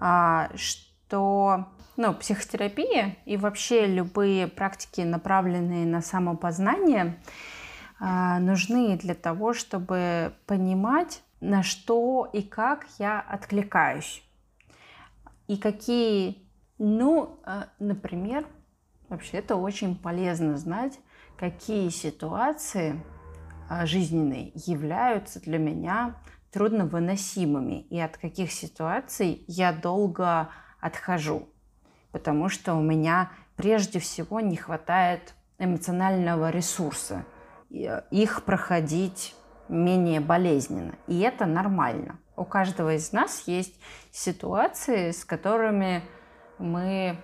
А, 0.00 0.50
что 0.56 1.68
ну, 1.96 2.12
психотерапия 2.12 3.18
и 3.24 3.36
вообще 3.36 3.86
любые 3.86 4.48
практики, 4.48 5.02
направленные 5.02 5.86
на 5.86 6.02
самопознание, 6.02 7.20
нужны 8.00 8.96
для 8.96 9.14
того, 9.14 9.52
чтобы 9.52 10.32
понимать, 10.46 11.22
на 11.40 11.62
что 11.62 12.28
и 12.32 12.42
как 12.42 12.86
я 12.98 13.20
откликаюсь. 13.20 14.22
И 15.46 15.56
какие, 15.56 16.48
ну, 16.78 17.40
а, 17.44 17.68
например, 17.78 18.46
вообще 19.08 19.38
это 19.38 19.56
очень 19.56 19.96
полезно 19.96 20.58
знать, 20.58 20.98
какие 21.36 21.88
ситуации 21.88 23.00
а, 23.68 23.86
жизненные 23.86 24.52
являются 24.54 25.40
для 25.40 25.58
меня 25.58 26.16
трудновыносимыми 26.52 27.82
и 27.82 28.00
от 28.00 28.16
каких 28.16 28.52
ситуаций 28.52 29.44
я 29.46 29.72
долго 29.72 30.48
отхожу, 30.80 31.48
потому 32.10 32.48
что 32.48 32.74
у 32.74 32.82
меня 32.82 33.30
прежде 33.56 33.98
всего 33.98 34.40
не 34.40 34.56
хватает 34.56 35.34
эмоционального 35.58 36.50
ресурса– 36.50 37.24
их 37.70 38.44
проходить 38.44 39.34
менее 39.68 40.20
болезненно. 40.20 40.94
И 41.06 41.20
это 41.20 41.46
нормально. 41.46 42.18
У 42.36 42.44
каждого 42.44 42.94
из 42.94 43.12
нас 43.12 43.44
есть 43.46 43.74
ситуации, 44.10 45.10
с 45.10 45.24
которыми 45.24 46.02
мы 46.58 47.18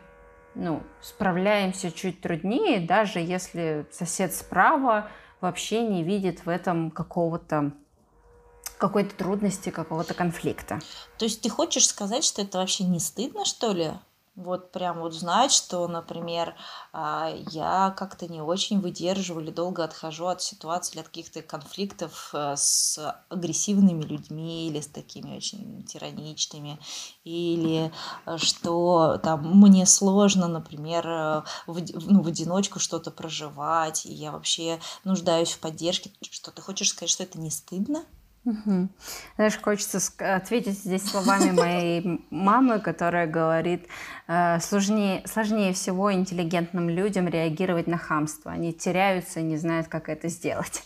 ну, 0.54 0.82
справляемся 1.00 1.90
чуть 1.90 2.20
труднее, 2.20 2.80
даже 2.80 3.20
если 3.20 3.86
сосед 3.90 4.34
справа 4.34 5.08
вообще 5.40 5.82
не 5.82 6.02
видит 6.04 6.44
в 6.44 6.48
этом 6.48 6.90
какого-то 6.90 7.72
какой-то 8.78 9.14
трудности, 9.14 9.70
какого-то 9.70 10.14
конфликта. 10.14 10.80
То 11.16 11.24
есть 11.24 11.40
ты 11.42 11.48
хочешь 11.48 11.86
сказать, 11.86 12.24
что 12.24 12.42
это 12.42 12.58
вообще 12.58 12.84
не 12.84 12.98
стыдно, 12.98 13.44
что 13.44 13.72
ли? 13.72 13.92
Вот 14.36 14.72
прям 14.72 15.00
вот 15.00 15.14
знать, 15.14 15.52
что, 15.52 15.86
например, 15.86 16.56
а, 16.92 17.32
я 17.50 17.94
как-то 17.96 18.26
не 18.26 18.40
очень 18.40 18.80
выдерживаю 18.80 19.44
или 19.44 19.52
долго 19.52 19.84
отхожу 19.84 20.26
от 20.26 20.42
ситуации 20.42 20.94
или 20.94 21.00
от 21.00 21.08
каких-то 21.08 21.42
конфликтов 21.42 22.30
э, 22.32 22.54
с 22.56 22.98
агрессивными 23.28 24.02
людьми 24.02 24.68
или 24.68 24.80
с 24.80 24.88
такими 24.88 25.36
очень 25.36 25.84
тираничными, 25.84 26.80
или 27.22 27.92
что 28.36 29.18
там 29.22 29.60
мне 29.60 29.86
сложно, 29.86 30.48
например, 30.48 31.06
э, 31.06 31.42
в, 31.66 31.80
ну, 32.10 32.22
в 32.22 32.26
одиночку 32.26 32.80
что-то 32.80 33.12
проживать, 33.12 34.04
и 34.04 34.12
я 34.12 34.32
вообще 34.32 34.80
нуждаюсь 35.04 35.52
в 35.52 35.60
поддержке. 35.60 36.10
Что 36.28 36.50
ты 36.50 36.60
хочешь 36.60 36.90
сказать, 36.90 37.10
что 37.10 37.22
это 37.22 37.38
не 37.38 37.50
стыдно? 37.50 38.04
Угу. 38.44 38.88
Знаешь, 39.36 39.58
хочется 39.60 40.00
ответить 40.18 40.78
здесь 40.78 41.02
словами 41.02 41.50
моей 41.50 42.26
мамы, 42.30 42.78
которая 42.78 43.26
говорит, 43.26 43.86
э, 44.28 44.60
сложнее, 44.60 45.22
сложнее 45.26 45.72
всего 45.72 46.12
интеллигентным 46.12 46.90
людям 46.90 47.26
реагировать 47.26 47.86
на 47.86 47.96
хамство. 47.96 48.52
Они 48.52 48.72
теряются 48.72 49.40
и 49.40 49.44
не 49.44 49.56
знают, 49.56 49.88
как 49.88 50.08
это 50.08 50.28
сделать. 50.28 50.82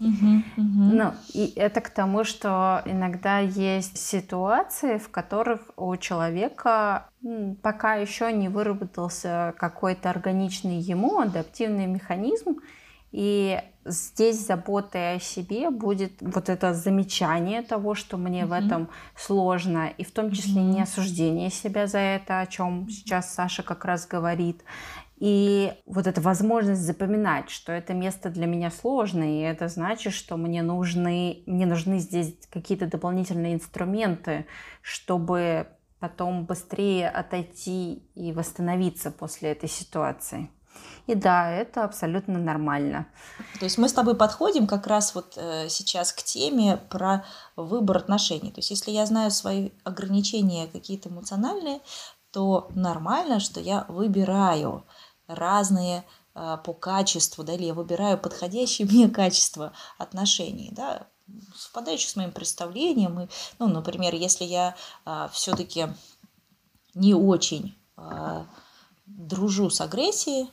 Uh-huh, 0.00 0.42
uh-huh. 0.56 0.90
Ну, 0.92 1.12
и 1.32 1.52
это 1.56 1.80
к 1.80 1.88
тому, 1.88 2.24
что 2.24 2.82
иногда 2.84 3.38
есть 3.38 3.96
ситуации, 3.96 4.98
в 4.98 5.08
которых 5.08 5.70
у 5.76 5.96
человека 5.96 7.08
пока 7.62 7.94
еще 7.94 8.32
не 8.32 8.48
выработался 8.48 9.54
какой-то 9.56 10.10
органичный 10.10 10.78
ему 10.78 11.20
адаптивный 11.20 11.86
механизм, 11.86 12.56
и 13.12 13.60
здесь 13.84 14.46
заботой 14.46 15.16
о 15.16 15.20
себе 15.20 15.70
будет 15.70 16.12
вот 16.20 16.48
это 16.48 16.74
замечание 16.74 17.62
того, 17.62 17.94
что 17.94 18.16
мне 18.16 18.42
mm-hmm. 18.42 18.46
в 18.46 18.52
этом 18.52 18.88
сложно, 19.16 19.88
и 19.88 20.04
в 20.04 20.12
том 20.12 20.30
числе 20.30 20.62
mm-hmm. 20.62 20.74
не 20.74 20.82
осуждение 20.82 21.50
себя 21.50 21.86
за 21.86 21.98
это, 21.98 22.40
о 22.40 22.46
чем 22.46 22.88
сейчас 22.88 23.34
Саша 23.34 23.62
как 23.62 23.84
раз 23.84 24.06
говорит. 24.06 24.62
И 25.16 25.72
вот 25.86 26.06
эта 26.06 26.20
возможность 26.20 26.82
запоминать, 26.82 27.48
что 27.48 27.72
это 27.72 27.94
место 27.94 28.30
для 28.30 28.46
меня 28.46 28.70
сложное, 28.70 29.28
и 29.28 29.40
это 29.40 29.68
значит, 29.68 30.12
что 30.12 30.36
мне 30.36 30.62
нужны, 30.62 31.44
мне 31.46 31.66
нужны 31.66 31.98
здесь 31.98 32.36
какие-то 32.50 32.86
дополнительные 32.86 33.54
инструменты, 33.54 34.46
чтобы 34.82 35.68
потом 36.00 36.44
быстрее 36.44 37.08
отойти 37.08 38.02
и 38.14 38.32
восстановиться 38.32 39.10
после 39.10 39.52
этой 39.52 39.68
ситуации. 39.68 40.50
И 41.06 41.14
да, 41.14 41.50
это 41.50 41.84
абсолютно 41.84 42.38
нормально. 42.38 43.06
То 43.58 43.64
есть 43.64 43.76
мы 43.76 43.88
с 43.88 43.92
тобой 43.92 44.16
подходим 44.16 44.66
как 44.66 44.86
раз 44.86 45.14
вот 45.14 45.34
э, 45.36 45.68
сейчас 45.68 46.12
к 46.12 46.22
теме 46.22 46.78
про 46.88 47.26
выбор 47.56 47.98
отношений. 47.98 48.50
То 48.50 48.60
есть 48.60 48.70
если 48.70 48.90
я 48.90 49.04
знаю 49.04 49.30
свои 49.30 49.70
ограничения 49.84 50.66
какие-то 50.66 51.10
эмоциональные, 51.10 51.80
то 52.30 52.68
нормально, 52.74 53.38
что 53.38 53.60
я 53.60 53.84
выбираю 53.88 54.86
разные 55.26 56.04
э, 56.34 56.56
по 56.64 56.72
качеству, 56.72 57.44
да, 57.44 57.52
или 57.52 57.64
я 57.64 57.74
выбираю 57.74 58.16
подходящее 58.16 58.88
мне 58.90 59.08
качество 59.08 59.72
отношений, 59.98 60.70
да, 60.72 61.06
совпадающих 61.54 62.08
с 62.08 62.16
моим 62.16 62.32
представлением. 62.32 63.20
И, 63.20 63.28
ну, 63.58 63.68
например, 63.68 64.14
если 64.14 64.44
я 64.44 64.74
э, 65.04 65.28
все-таки 65.32 65.88
не 66.94 67.12
очень 67.12 67.76
э, 67.98 68.44
дружу 69.06 69.68
с 69.68 69.82
агрессией, 69.82 70.48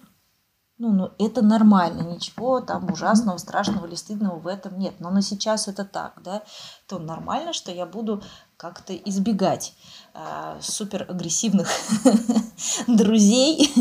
ну, 0.81 0.91
ну, 0.91 1.11
это 1.19 1.43
нормально, 1.43 2.01
ничего 2.01 2.59
там 2.59 2.91
ужасного, 2.91 3.38
страшного 3.38 3.85
или 3.85 3.93
стыдного 3.93 4.39
в 4.39 4.47
этом 4.47 4.79
нет. 4.79 4.95
Но 5.00 5.11
на 5.11 5.21
сейчас 5.21 5.67
это 5.67 5.85
так, 5.85 6.19
да, 6.23 6.41
то 6.88 6.97
нормально, 6.97 7.53
что 7.53 7.71
я 7.71 7.85
буду 7.85 8.23
как-то 8.57 8.95
избегать 8.95 9.75
э, 10.15 10.57
супер 10.59 11.05
агрессивных 11.07 11.69
друзей 12.88 13.71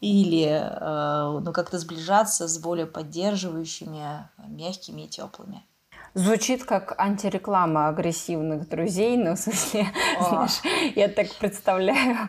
или 0.00 0.46
э, 0.48 1.40
ну, 1.44 1.52
как-то 1.52 1.78
сближаться 1.78 2.48
с 2.48 2.58
более 2.58 2.86
поддерживающими, 2.86 4.26
мягкими 4.48 5.02
и 5.02 5.08
теплыми. 5.08 5.62
Звучит 6.14 6.64
как 6.64 6.94
антиреклама 6.98 7.88
агрессивных 7.88 8.68
друзей, 8.68 9.16
но 9.16 9.34
в 9.34 9.38
смысле, 9.38 9.86
знаешь, 10.20 10.60
я 10.94 11.08
так 11.08 11.34
представляю. 11.36 12.28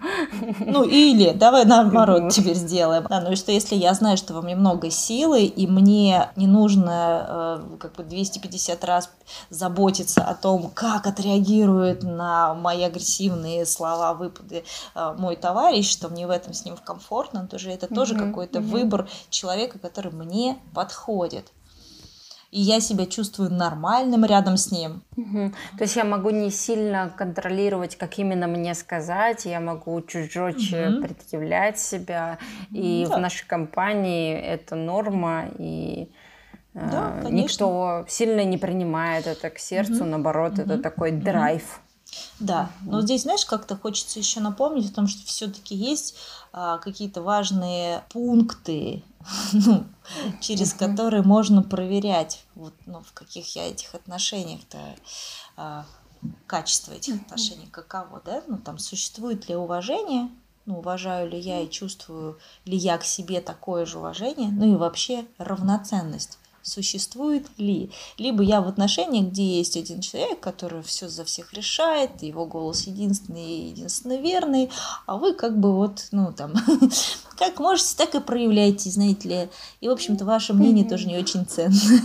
Ну 0.60 0.84
или, 0.84 1.32
давай 1.32 1.66
наоборот 1.66 2.32
теперь 2.32 2.56
сделаем. 2.56 3.06
Да, 3.10 3.20
ну 3.20 3.34
и 3.34 3.36
что 3.36 3.52
если 3.52 3.76
я 3.76 3.94
знаю, 3.94 4.16
что 4.16 4.34
во 4.34 4.42
мне 4.42 4.56
много 4.56 4.90
силы, 4.90 5.44
и 5.44 5.68
мне 5.68 6.30
не 6.38 6.48
нужно 6.48 7.60
э, 7.74 7.78
как 7.78 7.96
бы 7.96 8.04
250 8.04 8.84
раз 8.86 9.10
заботиться 9.50 10.24
о 10.24 10.34
том, 10.34 10.72
как 10.74 11.06
отреагирует 11.06 12.04
на 12.04 12.54
мои 12.54 12.84
агрессивные 12.84 13.66
слова, 13.66 14.14
выпады 14.14 14.64
э, 14.96 15.16
мой 15.18 15.36
товарищ, 15.36 15.92
что 15.92 16.08
мне 16.08 16.26
в 16.26 16.30
этом 16.30 16.54
с 16.54 16.64
ним 16.64 16.78
комфортно, 16.78 17.48
то 17.48 17.60
же 17.60 17.70
это 17.70 17.94
тоже 17.94 18.16
mm-hmm. 18.16 18.30
какой-то 18.30 18.60
mm-hmm. 18.60 18.72
выбор 18.72 19.10
человека, 19.30 19.78
который 19.78 20.14
мне 20.14 20.58
подходит 20.74 21.52
и 22.54 22.62
я 22.62 22.80
себя 22.80 23.08
чувствую 23.08 23.52
нормальным 23.52 24.26
рядом 24.26 24.58
с 24.58 24.72
ним. 24.72 25.02
Угу. 25.18 25.52
То 25.78 25.84
есть 25.84 25.96
я 25.96 26.04
могу 26.04 26.30
не 26.30 26.52
сильно 26.52 27.12
контролировать, 27.18 27.96
как 27.98 28.20
именно 28.20 28.48
мне 28.48 28.76
сказать, 28.76 29.46
я 29.46 29.60
могу 29.60 30.00
чуть 30.02 30.32
жестче 30.32 30.90
угу. 30.90 31.04
предъявлять 31.04 31.80
себя, 31.80 32.38
и 32.72 33.06
да. 33.10 33.18
в 33.18 33.20
нашей 33.20 33.48
компании 33.48 34.36
это 34.36 34.76
норма, 34.76 35.46
и 35.58 36.12
да, 36.74 37.22
э, 37.24 37.30
никто 37.30 38.06
сильно 38.08 38.44
не 38.44 38.58
принимает 38.58 39.26
это 39.26 39.50
к 39.50 39.58
сердцу, 39.58 40.02
угу. 40.02 40.06
наоборот, 40.06 40.54
угу. 40.54 40.62
это 40.62 40.78
такой 40.78 41.12
драйв. 41.12 41.82
Да, 42.40 42.72
но 42.82 43.02
здесь, 43.02 43.24
знаешь, 43.24 43.46
как-то 43.46 43.76
хочется 43.76 44.20
еще 44.20 44.40
напомнить 44.40 44.92
о 44.92 44.94
том, 44.94 45.08
что 45.08 45.26
все-таки 45.26 45.76
есть 45.76 46.16
а, 46.52 46.78
какие-то 46.78 47.22
важные 47.22 48.04
пункты 48.10 49.04
ну, 49.54 49.86
через 50.42 50.74
которые 50.74 51.24
можно 51.24 51.64
проверять, 51.64 52.44
вот, 52.56 52.74
ну, 52.86 53.02
в 53.02 53.14
каких 53.14 53.56
я 53.56 53.68
этих 53.68 53.96
отношениях-то, 53.96 54.80
а, 55.58 55.86
качество 56.48 56.94
этих 56.94 57.22
отношений 57.22 57.68
каково, 57.68 58.22
да, 58.26 58.44
ну, 58.48 58.58
там, 58.58 58.78
существует 58.78 59.48
ли 59.50 59.56
уважение, 59.56 60.30
ну, 60.66 60.80
уважаю 60.80 61.30
ли 61.30 61.40
я 61.40 61.62
и 61.62 61.70
чувствую 61.70 62.40
ли 62.66 62.78
я 62.78 62.98
к 62.98 63.04
себе 63.04 63.42
такое 63.42 63.86
же 63.86 64.00
уважение, 64.00 64.50
ну 64.50 64.74
и 64.74 64.78
вообще 64.78 65.26
равноценность 65.38 66.38
существует 66.64 67.46
ли. 67.58 67.92
Либо 68.18 68.42
я 68.42 68.62
в 68.62 68.68
отношениях, 68.68 69.28
где 69.28 69.58
есть 69.58 69.78
один 69.78 70.02
человек, 70.02 70.40
который 70.40 70.82
все 70.82 71.08
за 71.08 71.24
всех 71.26 71.54
решает, 71.54 72.24
его 72.24 72.46
голос 72.46 72.88
единственный 72.88 73.46
и 73.46 73.68
единственно 73.70 74.18
верный, 74.18 74.72
а 75.06 75.18
вы 75.18 75.34
как 75.34 75.60
бы 75.60 75.76
вот, 75.76 76.08
ну 76.12 76.34
там, 76.34 76.54
как 77.38 77.60
можете, 77.60 77.96
так 77.98 78.16
и 78.16 78.20
проявляете, 78.20 78.90
знаете 78.90 79.30
ли. 79.30 79.50
И, 79.82 79.88
в 79.88 79.92
общем-то, 79.92 80.26
ваше 80.26 80.54
мнение 80.54 80.88
тоже 80.88 81.08
не 81.08 81.18
очень 81.18 81.46
ценное. 81.46 82.02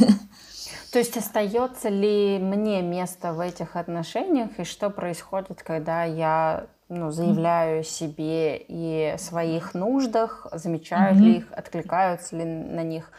То 0.93 0.99
есть 0.99 1.17
остается 1.17 1.91
ли 1.91 2.39
мне 2.39 2.81
место 2.81 3.33
в 3.35 3.41
этих 3.41 3.77
отношениях, 3.77 4.59
и 4.59 4.65
что 4.65 4.89
происходит, 4.89 5.63
когда 5.63 6.05
я 6.05 6.67
ну, 6.89 7.11
заявляю 7.11 7.85
себе 7.85 8.57
и 8.67 9.15
своих 9.19 9.75
нуждах, 9.75 10.47
замечают 10.53 11.19
mm-hmm. 11.19 11.23
ли 11.23 11.37
их, 11.37 11.53
откликаются 11.53 12.37
ли 12.37 12.45
на 12.45 12.83
них 12.83 13.11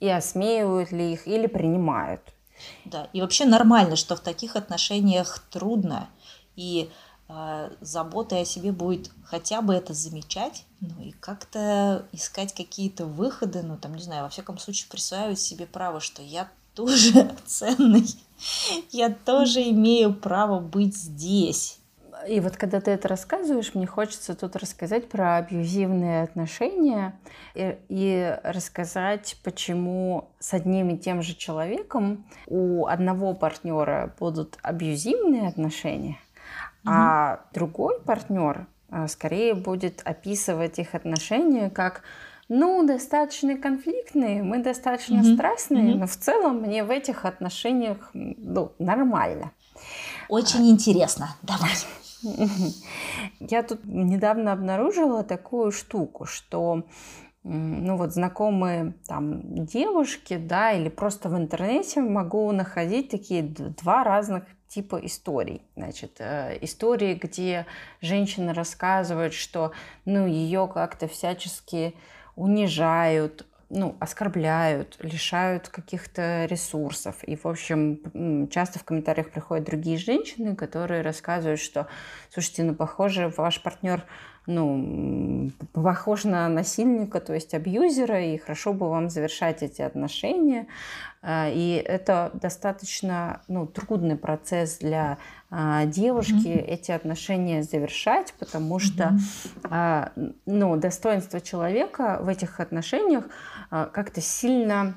и 0.00 0.08
осмеивают 0.08 0.92
ли 0.92 1.12
их 1.12 1.26
или 1.26 1.46
принимают. 1.46 2.22
Да, 2.84 3.08
и 3.12 3.20
вообще 3.20 3.44
нормально, 3.44 3.96
что 3.96 4.16
в 4.16 4.20
таких 4.20 4.56
отношениях 4.56 5.38
трудно, 5.50 6.08
и 6.56 6.90
э, 7.28 7.70
заботой 7.80 8.42
о 8.42 8.44
себе 8.44 8.72
будет 8.72 9.10
хотя 9.24 9.62
бы 9.62 9.74
это 9.74 9.94
замечать, 9.94 10.64
ну 10.80 11.00
и 11.02 11.12
как-то 11.12 12.06
искать 12.12 12.52
какие-то 12.54 13.06
выходы, 13.06 13.62
ну 13.62 13.76
там, 13.76 13.94
не 13.94 14.02
знаю, 14.02 14.24
во 14.24 14.28
всяком 14.28 14.58
случае 14.58 14.90
присваивать 14.90 15.40
себе 15.40 15.66
право, 15.66 16.00
что 16.00 16.22
я 16.22 16.48
тоже 16.74 17.36
ценный, 17.46 18.06
я 18.90 19.10
тоже 19.10 19.62
имею 19.70 20.14
право 20.14 20.60
быть 20.60 20.96
здесь. 20.96 21.77
И 22.26 22.40
вот 22.40 22.56
когда 22.56 22.80
ты 22.80 22.90
это 22.90 23.08
рассказываешь, 23.08 23.74
мне 23.74 23.86
хочется 23.86 24.34
тут 24.34 24.56
рассказать 24.56 25.08
про 25.08 25.36
абьюзивные 25.36 26.22
отношения 26.22 27.18
и, 27.54 27.76
и 27.88 28.38
рассказать, 28.42 29.36
почему 29.44 30.30
с 30.38 30.54
одним 30.54 30.90
и 30.90 30.98
тем 30.98 31.22
же 31.22 31.34
человеком 31.34 32.24
у 32.46 32.86
одного 32.86 33.34
партнера 33.34 34.14
будут 34.18 34.58
абьюзивные 34.62 35.48
отношения, 35.48 36.18
угу. 36.84 36.92
а 36.92 37.40
другой 37.52 38.00
партнер 38.00 38.66
а, 38.90 39.06
скорее 39.06 39.54
будет 39.54 40.00
описывать 40.04 40.78
их 40.78 40.94
отношения 40.94 41.70
как 41.70 42.02
ну, 42.48 42.86
достаточно 42.86 43.58
конфликтные, 43.58 44.42
мы 44.42 44.62
достаточно 44.62 45.18
mm-hmm. 45.18 45.34
страстные, 45.34 45.92
mm-hmm. 45.92 45.98
но 45.98 46.06
в 46.06 46.16
целом 46.16 46.62
мне 46.62 46.82
в 46.82 46.90
этих 46.90 47.26
отношениях 47.26 48.10
ну, 48.14 48.72
нормально. 48.78 49.52
Очень 50.30 50.68
а. 50.68 50.70
интересно. 50.70 51.36
Давай. 51.42 51.70
Я 53.40 53.62
тут 53.62 53.84
недавно 53.84 54.52
обнаружила 54.52 55.24
такую 55.24 55.72
штуку, 55.72 56.24
что 56.24 56.84
ну 57.44 57.96
вот 57.96 58.12
знакомые 58.12 58.94
там 59.06 59.64
девушки, 59.64 60.36
да, 60.36 60.72
или 60.72 60.88
просто 60.88 61.28
в 61.28 61.36
интернете 61.36 62.00
могу 62.00 62.50
находить 62.52 63.10
такие 63.10 63.42
два 63.42 64.04
разных 64.04 64.44
типа 64.68 64.96
историй. 65.04 65.62
Значит, 65.76 66.16
э, 66.18 66.58
истории, 66.60 67.14
где 67.14 67.66
женщина 68.00 68.52
рассказывает, 68.52 69.32
что 69.32 69.72
ну 70.04 70.26
ее 70.26 70.70
как-то 70.72 71.08
всячески 71.08 71.94
унижают, 72.36 73.46
ну, 73.70 73.96
оскорбляют, 74.00 74.96
лишают 75.00 75.68
каких-то 75.68 76.46
ресурсов. 76.46 77.16
И, 77.24 77.36
в 77.36 77.46
общем, 77.46 78.48
часто 78.50 78.78
в 78.78 78.84
комментариях 78.84 79.30
приходят 79.30 79.66
другие 79.66 79.98
женщины, 79.98 80.56
которые 80.56 81.02
рассказывают, 81.02 81.60
что, 81.60 81.86
слушайте, 82.32 82.62
ну, 82.62 82.74
похоже, 82.74 83.32
ваш 83.36 83.62
партнер 83.62 84.04
ну, 84.48 85.50
похож 85.74 86.24
на 86.24 86.48
насильника, 86.48 87.20
то 87.20 87.34
есть 87.34 87.52
абьюзера, 87.52 88.24
и 88.24 88.38
хорошо 88.38 88.72
бы 88.72 88.88
вам 88.88 89.10
завершать 89.10 89.62
эти 89.62 89.82
отношения. 89.82 90.66
А, 91.20 91.50
и 91.50 91.72
это 91.72 92.30
достаточно 92.32 93.42
ну, 93.46 93.66
трудный 93.66 94.16
процесс 94.16 94.78
для 94.78 95.18
а, 95.50 95.86
девушки 95.86 96.32
mm-hmm. 96.32 96.64
эти 96.66 96.90
отношения 96.90 97.62
завершать, 97.62 98.34
потому 98.38 98.78
что 98.78 99.18
mm-hmm. 99.64 100.34
ну, 100.46 100.76
достоинство 100.76 101.40
человека 101.40 102.18
в 102.22 102.28
этих 102.28 102.60
отношениях 102.60 103.24
как-то 103.70 104.20
сильно 104.20 104.94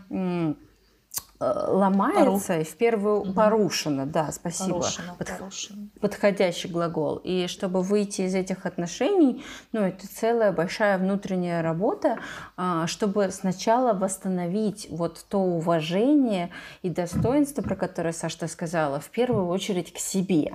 ломается 1.42 2.48
Пору... 2.48 2.62
и 2.62 2.64
в 2.64 2.76
первую 2.76 3.22
угу. 3.22 3.34
порушено, 3.34 4.06
да, 4.06 4.32
спасибо. 4.32 4.80
Порушено, 4.80 5.16
Под... 5.18 5.28
порушено. 5.28 5.88
Подходящий 6.00 6.68
глагол. 6.68 7.18
И 7.18 7.48
чтобы 7.48 7.82
выйти 7.82 8.22
из 8.22 8.36
этих 8.36 8.66
отношений, 8.66 9.44
ну, 9.72 9.82
это 9.82 10.08
целая 10.08 10.52
большая 10.52 10.98
внутренняя 10.98 11.62
работа, 11.62 12.20
а, 12.58 12.86
чтобы 12.88 13.30
сначала 13.32 13.94
восстановить 13.94 14.88
вот 14.92 15.26
то 15.30 15.40
уважение 15.40 16.52
и 16.84 16.90
достоинство, 16.90 17.62
про 17.62 17.76
которое 17.76 18.14
Саша 18.14 18.48
сказала, 18.48 19.00
в 19.00 19.10
первую 19.10 19.48
очередь 19.48 19.94
к 19.94 19.98
себе. 19.98 20.54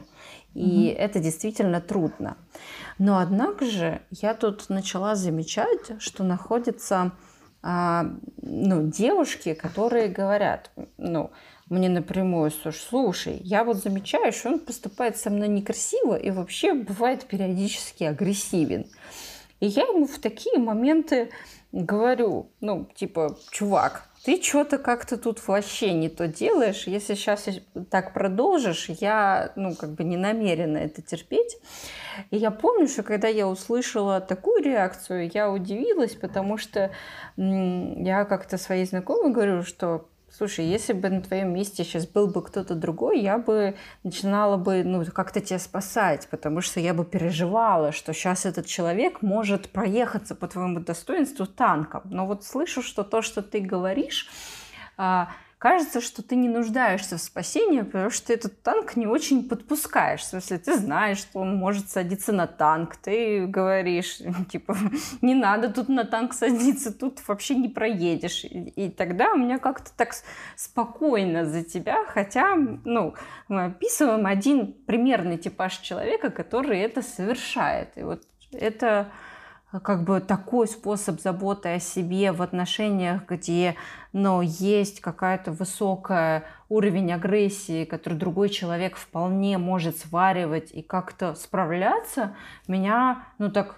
И 0.55 0.93
угу. 0.93 1.03
это 1.03 1.19
действительно 1.19 1.81
трудно. 1.81 2.37
Но 2.99 3.19
однако 3.19 3.67
же 3.67 4.01
я 4.11 4.35
тут 4.35 4.69
начала 4.69 5.15
замечать, 5.15 6.01
что 6.01 6.25
находится 6.25 7.13
ну, 8.43 8.87
девушки, 8.87 9.55
которые 9.55 10.07
говорят, 10.09 10.71
ну, 10.99 11.33
мне 11.69 11.89
напрямую, 11.89 12.53
слушай, 12.53 13.41
я 13.43 13.65
вот 13.65 13.79
замечаю, 13.79 14.33
что 14.33 14.51
он 14.51 14.61
поступает 14.61 15.17
со 15.17 15.31
мной 15.31 15.49
некрасиво 15.49 16.15
и 16.15 16.31
вообще 16.31 16.75
бывает 16.75 17.25
периодически 17.25 18.05
агрессивен. 18.05 18.87
И 19.59 19.67
я 19.67 19.83
ему 19.83 20.07
в 20.07 20.21
такие 20.21 20.59
моменты 20.59 21.31
говорю, 21.73 22.51
ну, 22.61 22.87
типа, 22.95 23.37
чувак, 23.51 24.09
ты 24.27 24.43
что-то 24.43 24.79
как-то 24.79 25.19
тут 25.19 25.47
вообще 25.47 25.93
не 25.93 26.09
то 26.09 26.27
делаешь. 26.27 26.89
Если 26.89 27.15
сейчас 27.15 27.47
так 27.93 28.13
продолжишь, 28.13 28.89
я, 28.89 29.53
ну, 29.55 29.77
как 29.77 29.91
бы 29.91 30.03
не 30.03 30.17
намерена 30.17 30.79
это 30.79 31.01
терпеть. 31.01 31.57
И 32.33 32.37
я 32.37 32.51
помню, 32.51 32.89
что 32.89 33.05
когда 33.05 33.29
я 33.29 33.47
услышала 33.47 34.21
такую 34.21 34.65
реакцию, 34.65 35.31
я 35.33 35.49
удивилась, 35.49 36.17
потому 36.17 36.59
что 36.59 36.91
я 37.37 38.25
как-то 38.25 38.59
своей 38.59 38.85
знакомой 38.85 39.33
говорю, 39.33 39.63
что 39.63 40.09
Слушай, 40.37 40.67
если 40.67 40.93
бы 40.93 41.09
на 41.09 41.23
твоем 41.23 41.55
месте 41.55 41.83
сейчас 41.83 42.07
был 42.07 42.27
бы 42.27 42.43
кто-то 42.43 42.75
другой, 42.75 43.21
я 43.21 43.39
бы 43.39 43.75
начинала 44.05 44.59
бы 44.59 44.85
ну, 44.85 45.03
как-то 45.07 45.41
тебя 45.41 45.59
спасать, 45.59 46.29
потому 46.31 46.61
что 46.61 46.79
я 46.79 46.93
бы 46.93 47.07
переживала, 47.07 47.91
что 47.91 48.13
сейчас 48.13 48.45
этот 48.45 48.67
человек 48.67 49.23
может 49.23 49.71
проехаться 49.71 50.35
по 50.35 50.47
твоему 50.47 50.81
достоинству 50.81 51.47
танком. 51.47 52.03
Но 52.11 52.27
вот 52.27 52.45
слышу, 52.45 52.83
что 52.83 53.03
то, 53.03 53.23
что 53.23 53.41
ты 53.41 53.61
говоришь, 53.61 54.29
а, 54.99 55.31
кажется, 55.59 56.01
что 56.01 56.23
ты 56.23 56.37
не 56.37 56.49
нуждаешься 56.49 57.17
в 57.17 57.21
спасении, 57.21 57.81
потому 57.81 58.11
что 58.11 58.27
ты 58.27 58.35
этот 58.35 58.63
танк 58.63 58.97
не 58.97 59.07
очень 59.07 59.49
подпускаешь. 59.49 60.21
В 60.21 60.25
смысле, 60.25 60.59
ты 60.59 60.77
знаешь, 60.77 61.19
что 61.19 61.41
он 61.41 61.57
может 61.57 61.91
садиться 61.91 62.33
на 62.33 62.47
танк, 62.47 62.97
ты 62.97 63.47
говоришь, 63.47 64.19
типа, 64.51 64.77
не 65.23 65.35
надо 65.35 65.71
тут 65.71 65.89
на 65.89 66.05
танк 66.05 66.35
садиться, 66.35 66.93
тут 66.93 67.27
вообще 67.27 67.55
не 67.55 67.69
проедешь. 67.69 68.45
И, 68.45 68.69
и 68.77 68.91
тогда 68.91 69.33
у 69.33 69.37
меня 69.37 69.59
как-то 69.59 69.91
так 69.97 70.15
спокойно 70.57 71.47
за 71.47 71.65
тебя, 71.65 72.05
хотя, 72.07 72.55
ну, 72.57 73.15
мы 73.49 73.67
описываем 73.67 74.27
один 74.27 74.75
примерный 74.87 75.39
типаж 75.39 75.79
человека, 75.79 76.31
который 76.31 76.81
это 76.81 77.01
совершает. 77.03 77.97
И 77.97 78.03
вот 78.03 78.23
это 78.53 79.11
как 79.83 80.05
бы 80.05 80.21
такой 80.21 80.69
способ 80.69 81.21
заботы 81.21 81.75
о 81.75 81.79
себе 81.81 82.33
в 82.33 82.43
отношениях, 82.43 83.23
где 83.29 83.77
но 84.13 84.41
есть 84.41 85.01
какая-то 85.01 85.53
высокая 85.53 86.45
уровень 86.71 87.13
агрессии, 87.13 87.85
который 87.85 88.15
другой 88.15 88.49
человек 88.49 88.97
вполне 88.97 89.59
может 89.59 89.99
сваривать 89.99 90.71
и 90.73 90.81
как-то 90.81 91.35
справляться, 91.35 92.35
меня, 92.67 93.27
ну 93.37 93.51
так, 93.51 93.77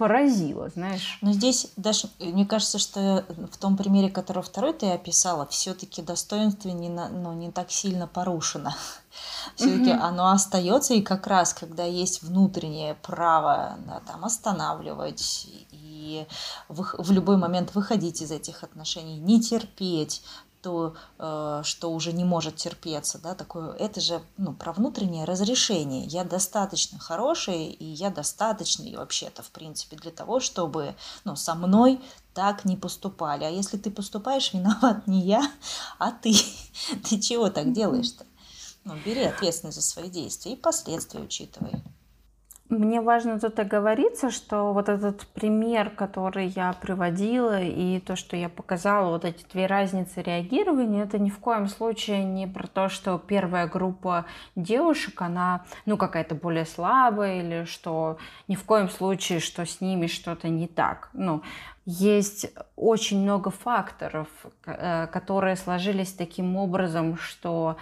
поразило, 0.00 0.70
знаешь. 0.70 1.18
Но 1.20 1.30
здесь 1.32 1.66
даже, 1.76 2.08
мне 2.20 2.46
кажется, 2.46 2.78
что 2.78 3.22
в 3.52 3.58
том 3.58 3.76
примере, 3.76 4.08
который 4.08 4.42
второй 4.42 4.72
ты 4.72 4.90
описала, 4.90 5.46
все-таки 5.46 6.00
достоинство 6.00 6.70
не, 6.70 6.88
на, 6.88 7.10
ну, 7.10 7.34
не 7.34 7.50
так 7.50 7.70
сильно 7.70 8.06
порушено. 8.06 8.74
Все-таки 9.56 9.90
mm-hmm. 9.90 10.00
оно 10.00 10.30
остается, 10.30 10.94
и 10.94 11.02
как 11.02 11.26
раз, 11.26 11.52
когда 11.52 11.84
есть 11.84 12.22
внутреннее 12.22 12.94
право 12.94 13.76
да, 13.86 14.00
там, 14.06 14.24
останавливать 14.24 15.46
и 15.70 16.26
в, 16.70 16.94
в 16.96 17.12
любой 17.12 17.36
момент 17.36 17.74
выходить 17.74 18.22
из 18.22 18.30
этих 18.30 18.62
отношений, 18.62 19.18
не 19.18 19.38
терпеть, 19.42 20.22
то, 20.62 20.94
э, 21.18 21.62
что 21.64 21.92
уже 21.92 22.12
не 22.12 22.24
может 22.24 22.56
терпеться, 22.56 23.18
да, 23.18 23.34
такое, 23.34 23.72
это 23.72 24.00
же, 24.00 24.22
ну, 24.36 24.52
про 24.52 24.72
внутреннее 24.72 25.24
разрешение. 25.24 26.04
Я 26.04 26.24
достаточно 26.24 26.98
хороший, 26.98 27.66
и 27.66 27.84
я 27.84 28.10
достаточный 28.10 28.96
вообще-то, 28.96 29.42
в 29.42 29.50
принципе, 29.50 29.96
для 29.96 30.10
того, 30.10 30.40
чтобы, 30.40 30.94
ну, 31.24 31.36
со 31.36 31.54
мной 31.54 32.00
так 32.34 32.64
не 32.64 32.76
поступали. 32.76 33.44
А 33.44 33.50
если 33.50 33.76
ты 33.76 33.90
поступаешь, 33.90 34.52
виноват 34.52 35.06
не 35.06 35.20
я, 35.20 35.50
а 35.98 36.12
ты. 36.12 36.34
Ты 37.08 37.20
чего 37.20 37.50
так 37.50 37.72
делаешь-то? 37.72 38.24
Ну, 38.84 38.94
бери 39.04 39.24
ответственность 39.24 39.76
за 39.76 39.82
свои 39.82 40.08
действия 40.08 40.52
и 40.52 40.56
последствия 40.56 41.20
учитывай. 41.20 41.82
Мне 42.70 43.00
важно 43.00 43.40
тут 43.40 43.58
оговориться, 43.58 44.30
что 44.30 44.72
вот 44.72 44.88
этот 44.88 45.26
пример, 45.26 45.90
который 45.90 46.46
я 46.46 46.72
приводила, 46.72 47.60
и 47.60 47.98
то, 47.98 48.14
что 48.14 48.36
я 48.36 48.48
показала, 48.48 49.10
вот 49.10 49.24
эти 49.24 49.44
две 49.52 49.66
разницы 49.66 50.22
реагирования, 50.22 51.02
это 51.02 51.18
ни 51.18 51.30
в 51.30 51.40
коем 51.40 51.66
случае 51.66 52.22
не 52.22 52.46
про 52.46 52.68
то, 52.68 52.88
что 52.88 53.18
первая 53.18 53.66
группа 53.66 54.24
девушек, 54.54 55.20
она, 55.20 55.64
ну, 55.84 55.96
какая-то 55.96 56.36
более 56.36 56.64
слабая, 56.64 57.40
или 57.40 57.64
что 57.64 58.18
ни 58.46 58.54
в 58.54 58.62
коем 58.62 58.88
случае, 58.88 59.40
что 59.40 59.66
с 59.66 59.80
ними 59.80 60.06
что-то 60.06 60.48
не 60.48 60.68
так. 60.68 61.10
Ну, 61.12 61.42
есть 61.86 62.52
очень 62.76 63.20
много 63.20 63.50
факторов, 63.50 64.28
э, 64.64 65.08
которые 65.08 65.56
сложились 65.56 66.12
таким 66.12 66.54
образом, 66.56 67.16
что 67.16 67.78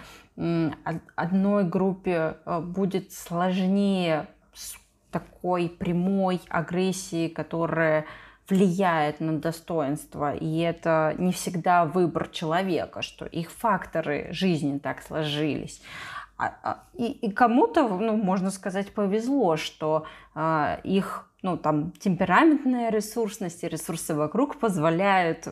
одной 1.15 1.63
группе 1.63 2.37
э, 2.45 2.59
будет 2.59 3.11
сложнее 3.11 4.25
такой 5.11 5.69
прямой 5.69 6.41
агрессии, 6.49 7.27
которая 7.27 8.05
влияет 8.49 9.19
на 9.19 9.37
достоинство, 9.39 10.33
и 10.33 10.59
это 10.59 11.15
не 11.17 11.31
всегда 11.31 11.85
выбор 11.85 12.27
человека, 12.29 13.01
что 13.01 13.25
их 13.25 13.51
факторы 13.51 14.29
жизни 14.31 14.79
так 14.79 15.01
сложились. 15.03 15.81
А, 16.37 16.53
а, 16.63 16.83
и, 16.93 17.11
и 17.11 17.31
кому-то, 17.31 17.87
ну, 17.87 18.15
можно 18.15 18.49
сказать, 18.49 18.93
повезло, 18.93 19.57
что 19.57 20.05
э, 20.35 20.77
их, 20.85 21.29
ну, 21.41 21.57
там, 21.57 21.91
темпераментная 21.91 22.89
ресурсность 22.91 23.63
и 23.63 23.67
ресурсы 23.67 24.15
вокруг 24.15 24.57
позволяют 24.57 25.49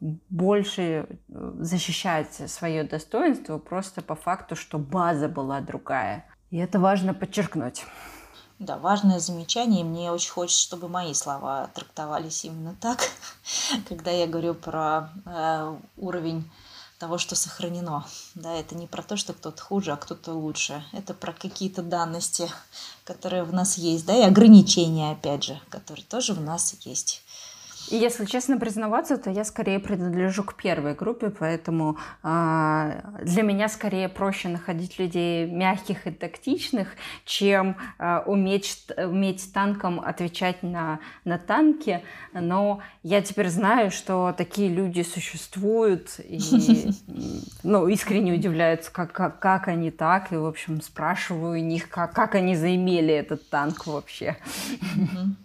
больше 0.00 0.82
э, 0.82 1.52
защищать 1.60 2.34
свое 2.50 2.84
достоинство 2.84 3.58
просто 3.58 4.02
по 4.02 4.14
факту, 4.14 4.56
что 4.56 4.78
база 4.78 5.28
была 5.28 5.60
другая. 5.60 6.26
И 6.50 6.58
это 6.58 6.78
важно 6.78 7.14
подчеркнуть. 7.14 7.84
Да, 8.58 8.76
важное 8.76 9.20
замечание. 9.20 9.84
Мне 9.84 10.10
очень 10.10 10.30
хочется, 10.30 10.62
чтобы 10.62 10.88
мои 10.88 11.14
слова 11.14 11.70
трактовались 11.74 12.44
именно 12.44 12.74
так, 12.80 13.08
когда 13.88 14.10
я 14.10 14.26
говорю 14.26 14.54
про 14.54 15.10
э, 15.26 15.76
уровень 15.96 16.50
того, 16.98 17.18
что 17.18 17.36
сохранено. 17.36 18.04
Да, 18.34 18.52
это 18.54 18.74
не 18.74 18.88
про 18.88 19.02
то, 19.02 19.16
что 19.16 19.32
кто-то 19.32 19.62
хуже, 19.62 19.92
а 19.92 19.96
кто-то 19.96 20.32
лучше. 20.32 20.84
Это 20.92 21.14
про 21.14 21.32
какие-то 21.32 21.82
данности, 21.82 22.50
которые 23.04 23.44
в 23.44 23.52
нас 23.52 23.78
есть, 23.78 24.04
да, 24.04 24.16
и 24.16 24.22
ограничения, 24.22 25.12
опять 25.12 25.44
же, 25.44 25.60
которые 25.68 26.04
тоже 26.04 26.34
в 26.34 26.40
нас 26.40 26.74
есть. 26.80 27.22
И 27.90 27.96
если 27.96 28.24
честно 28.24 28.58
признаваться, 28.58 29.16
то 29.16 29.30
я 29.30 29.44
скорее 29.44 29.78
принадлежу 29.78 30.42
к 30.44 30.54
первой 30.54 30.94
группе, 30.94 31.30
поэтому 31.30 31.98
э, 32.22 33.00
для 33.22 33.42
меня 33.42 33.68
скорее 33.68 34.08
проще 34.08 34.48
находить 34.48 34.98
людей 34.98 35.46
мягких 35.46 36.06
и 36.06 36.10
тактичных, 36.10 36.88
чем 37.24 37.76
э, 37.98 38.20
уметь, 38.26 38.86
уметь 38.96 39.52
танком 39.52 40.00
отвечать 40.00 40.62
на, 40.62 41.00
на 41.24 41.38
танки. 41.38 42.02
Но 42.32 42.80
я 43.02 43.22
теперь 43.22 43.48
знаю, 43.48 43.90
что 43.90 44.34
такие 44.36 44.68
люди 44.68 45.02
существуют, 45.02 46.20
и 46.20 46.40
ну, 47.62 47.88
искренне 47.88 48.34
удивляются, 48.34 48.92
как, 48.92 49.12
как, 49.12 49.38
как 49.38 49.68
они 49.68 49.90
так, 49.90 50.32
и, 50.32 50.36
в 50.36 50.46
общем, 50.46 50.80
спрашиваю 50.82 51.60
у 51.60 51.64
них, 51.64 51.88
как, 51.88 52.12
как 52.12 52.34
они 52.34 52.54
заимели 52.54 53.14
этот 53.14 53.48
танк 53.48 53.86
вообще. 53.86 54.36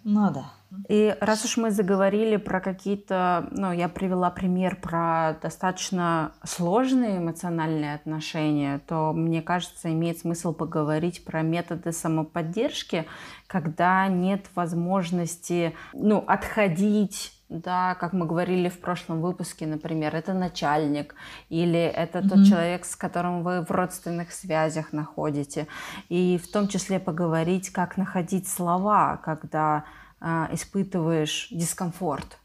Ну 0.04 0.30
да. 0.32 0.52
И 0.88 1.16
раз 1.20 1.44
уж 1.44 1.56
мы 1.56 1.70
заговорили 1.70 2.36
про 2.36 2.60
какие-то, 2.60 3.48
ну, 3.52 3.72
я 3.72 3.88
привела 3.88 4.30
пример 4.30 4.76
про 4.76 5.38
достаточно 5.40 6.32
сложные 6.44 7.18
эмоциональные 7.18 7.94
отношения, 7.94 8.80
то 8.86 9.12
мне 9.12 9.40
кажется, 9.40 9.92
имеет 9.92 10.18
смысл 10.18 10.52
поговорить 10.52 11.24
про 11.24 11.42
методы 11.42 11.92
самоподдержки, 11.92 13.06
когда 13.46 14.08
нет 14.08 14.46
возможности, 14.54 15.74
ну, 15.92 16.18
отходить 16.26 17.32
да, 17.50 17.94
как 17.94 18.12
мы 18.12 18.26
говорили 18.26 18.68
в 18.68 18.80
прошлом 18.80 19.20
выпуске, 19.20 19.66
например, 19.66 20.16
это 20.16 20.32
начальник 20.32 21.14
или 21.50 21.78
это 21.78 22.18
mm-hmm. 22.18 22.28
тот 22.28 22.46
человек, 22.46 22.84
с 22.84 22.96
которым 22.96 23.42
вы 23.42 23.60
в 23.60 23.70
родственных 23.70 24.32
связях 24.32 24.92
находите. 24.92 25.68
И 26.08 26.40
в 26.42 26.50
том 26.50 26.68
числе 26.68 26.98
поговорить, 26.98 27.70
как 27.70 27.96
находить 27.96 28.48
слова, 28.48 29.18
когда 29.22 29.84
а, 30.26 30.48
испытываешь 30.52 31.48
дискомфорт, 31.50 32.38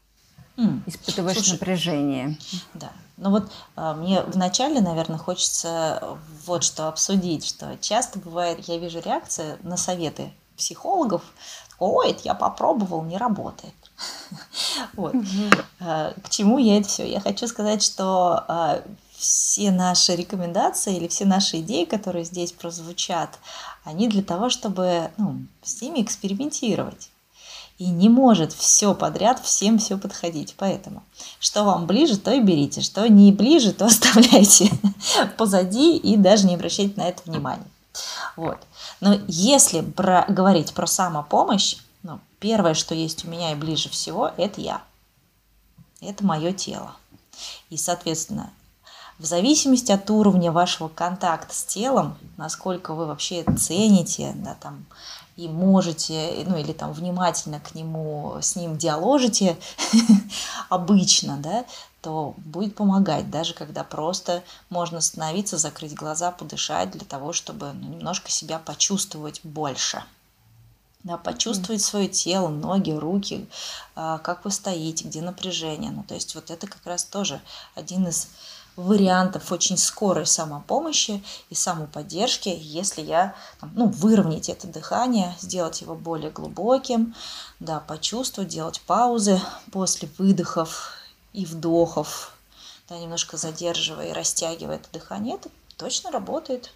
mm. 0.58 0.82
испытываешь 0.84 1.38
Слушай, 1.38 1.52
напряжение. 1.52 2.38
Да. 2.74 2.92
Ну 3.16 3.30
вот 3.30 3.50
а, 3.74 3.94
мне 3.94 4.20
вначале, 4.22 4.82
наверное, 4.82 5.16
хочется 5.16 6.18
вот 6.44 6.62
что 6.62 6.88
обсудить, 6.88 7.46
что 7.46 7.78
часто 7.80 8.18
бывает, 8.18 8.68
я 8.68 8.76
вижу 8.76 9.00
реакции 9.00 9.56
на 9.62 9.78
советы 9.78 10.30
психологов, 10.58 11.22
ой, 11.78 12.10
это 12.10 12.20
я 12.24 12.34
попробовал, 12.34 13.02
не 13.02 13.16
работает. 13.16 13.74
Вот. 14.92 15.14
А, 15.80 16.12
к 16.22 16.28
чему 16.28 16.58
я 16.58 16.78
это 16.78 16.88
все? 16.88 17.10
Я 17.10 17.20
хочу 17.20 17.46
сказать, 17.46 17.82
что 17.82 18.84
все 19.16 19.70
наши 19.70 20.14
рекомендации 20.14 20.96
или 20.96 21.08
все 21.08 21.24
наши 21.24 21.60
идеи, 21.60 21.84
которые 21.86 22.26
здесь 22.26 22.52
прозвучат, 22.52 23.38
они 23.84 24.06
для 24.08 24.22
того, 24.22 24.50
чтобы 24.50 25.10
ну, 25.16 25.46
с 25.62 25.80
ними 25.80 26.02
экспериментировать 26.02 27.10
и 27.80 27.86
не 27.86 28.10
может 28.10 28.52
все 28.52 28.94
подряд 28.94 29.42
всем 29.42 29.78
все 29.78 29.96
подходить. 29.96 30.54
Поэтому, 30.58 31.02
что 31.38 31.64
вам 31.64 31.86
ближе, 31.86 32.18
то 32.18 32.30
и 32.30 32.40
берите, 32.40 32.82
что 32.82 33.08
не 33.08 33.32
ближе, 33.32 33.72
то 33.72 33.86
оставляйте 33.86 34.70
позади 35.38 35.96
и 35.96 36.18
даже 36.18 36.46
не 36.46 36.56
обращайте 36.56 37.00
на 37.00 37.08
это 37.08 37.22
внимания. 37.24 37.66
Вот. 38.36 38.58
Но 39.00 39.18
если 39.26 39.80
про, 39.80 40.26
говорить 40.28 40.74
про 40.74 40.86
самопомощь, 40.86 41.76
ну, 42.02 42.20
первое, 42.38 42.74
что 42.74 42.94
есть 42.94 43.24
у 43.24 43.28
меня 43.28 43.52
и 43.52 43.54
ближе 43.54 43.88
всего, 43.88 44.30
это 44.36 44.60
я. 44.60 44.82
Это 46.02 46.22
мое 46.22 46.52
тело. 46.52 46.94
И, 47.70 47.78
соответственно, 47.78 48.50
в 49.18 49.24
зависимости 49.24 49.90
от 49.90 50.10
уровня 50.10 50.52
вашего 50.52 50.88
контакта 50.88 51.54
с 51.54 51.64
телом, 51.64 52.18
насколько 52.36 52.92
вы 52.92 53.06
вообще 53.06 53.42
цените, 53.58 54.32
да, 54.34 54.54
там, 54.60 54.84
и 55.40 55.48
можете, 55.48 56.44
ну 56.46 56.58
или 56.58 56.72
там 56.72 56.92
внимательно 56.92 57.60
к 57.60 57.74
нему, 57.74 58.36
с 58.42 58.56
ним 58.56 58.76
диаложите 58.76 59.56
обычно, 60.68 61.38
да, 61.38 61.64
то 62.02 62.34
будет 62.36 62.74
помогать, 62.74 63.30
даже 63.30 63.54
когда 63.54 63.82
просто 63.82 64.42
можно 64.68 64.98
остановиться, 64.98 65.56
закрыть 65.56 65.94
глаза, 65.94 66.30
подышать 66.30 66.90
для 66.90 67.06
того, 67.06 67.32
чтобы 67.32 67.72
ну, 67.72 67.88
немножко 67.88 68.30
себя 68.30 68.58
почувствовать 68.58 69.40
больше. 69.42 70.02
Да, 71.04 71.16
почувствовать 71.16 71.80
свое 71.80 72.08
тело, 72.08 72.48
ноги, 72.48 72.90
руки, 72.90 73.48
а, 73.94 74.18
как 74.18 74.44
вы 74.44 74.50
стоите, 74.50 75.06
где 75.06 75.22
напряжение. 75.22 75.90
Ну, 75.90 76.02
то 76.02 76.14
есть 76.14 76.34
вот 76.34 76.50
это 76.50 76.66
как 76.66 76.84
раз 76.84 77.04
тоже 77.04 77.40
один 77.74 78.06
из 78.06 78.28
вариантов 78.76 79.52
очень 79.52 79.76
скорой 79.76 80.26
самопомощи 80.26 81.22
и 81.48 81.54
самоподдержки, 81.54 82.48
если 82.48 83.02
я 83.02 83.34
ну, 83.74 83.86
выровнять 83.88 84.48
это 84.48 84.66
дыхание, 84.66 85.34
сделать 85.40 85.80
его 85.80 85.94
более 85.94 86.30
глубоким, 86.30 87.14
да, 87.58 87.80
почувствовать, 87.80 88.50
делать 88.50 88.80
паузы 88.82 89.40
после 89.72 90.08
выдохов 90.18 90.94
и 91.32 91.44
вдохов, 91.44 92.36
да, 92.88 92.98
немножко 92.98 93.36
задерживая 93.36 94.10
и 94.10 94.12
растягивая 94.12 94.76
это 94.76 94.90
дыхание, 94.92 95.36
это 95.36 95.48
точно 95.76 96.10
работает. 96.10 96.72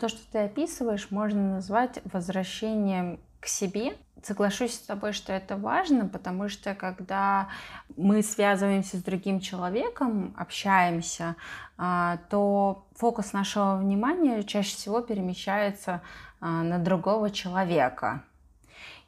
То, 0.00 0.08
что 0.08 0.20
ты 0.32 0.38
описываешь, 0.38 1.10
можно 1.10 1.56
назвать 1.56 1.98
возвращением 2.04 3.20
к 3.40 3.46
себе. 3.46 3.96
Соглашусь 4.22 4.74
с 4.74 4.78
тобой, 4.78 5.12
что 5.12 5.32
это 5.32 5.56
важно, 5.56 6.06
потому 6.08 6.48
что 6.48 6.74
когда 6.74 7.48
мы 7.96 8.22
связываемся 8.22 8.96
с 8.96 9.02
другим 9.02 9.40
человеком, 9.40 10.34
общаемся, 10.36 11.36
а, 11.76 12.18
то 12.28 12.86
фокус 12.96 13.32
нашего 13.32 13.76
внимания 13.76 14.42
чаще 14.42 14.74
всего 14.74 15.00
перемещается 15.02 16.02
а, 16.40 16.62
на 16.62 16.78
другого 16.78 17.30
человека. 17.30 18.22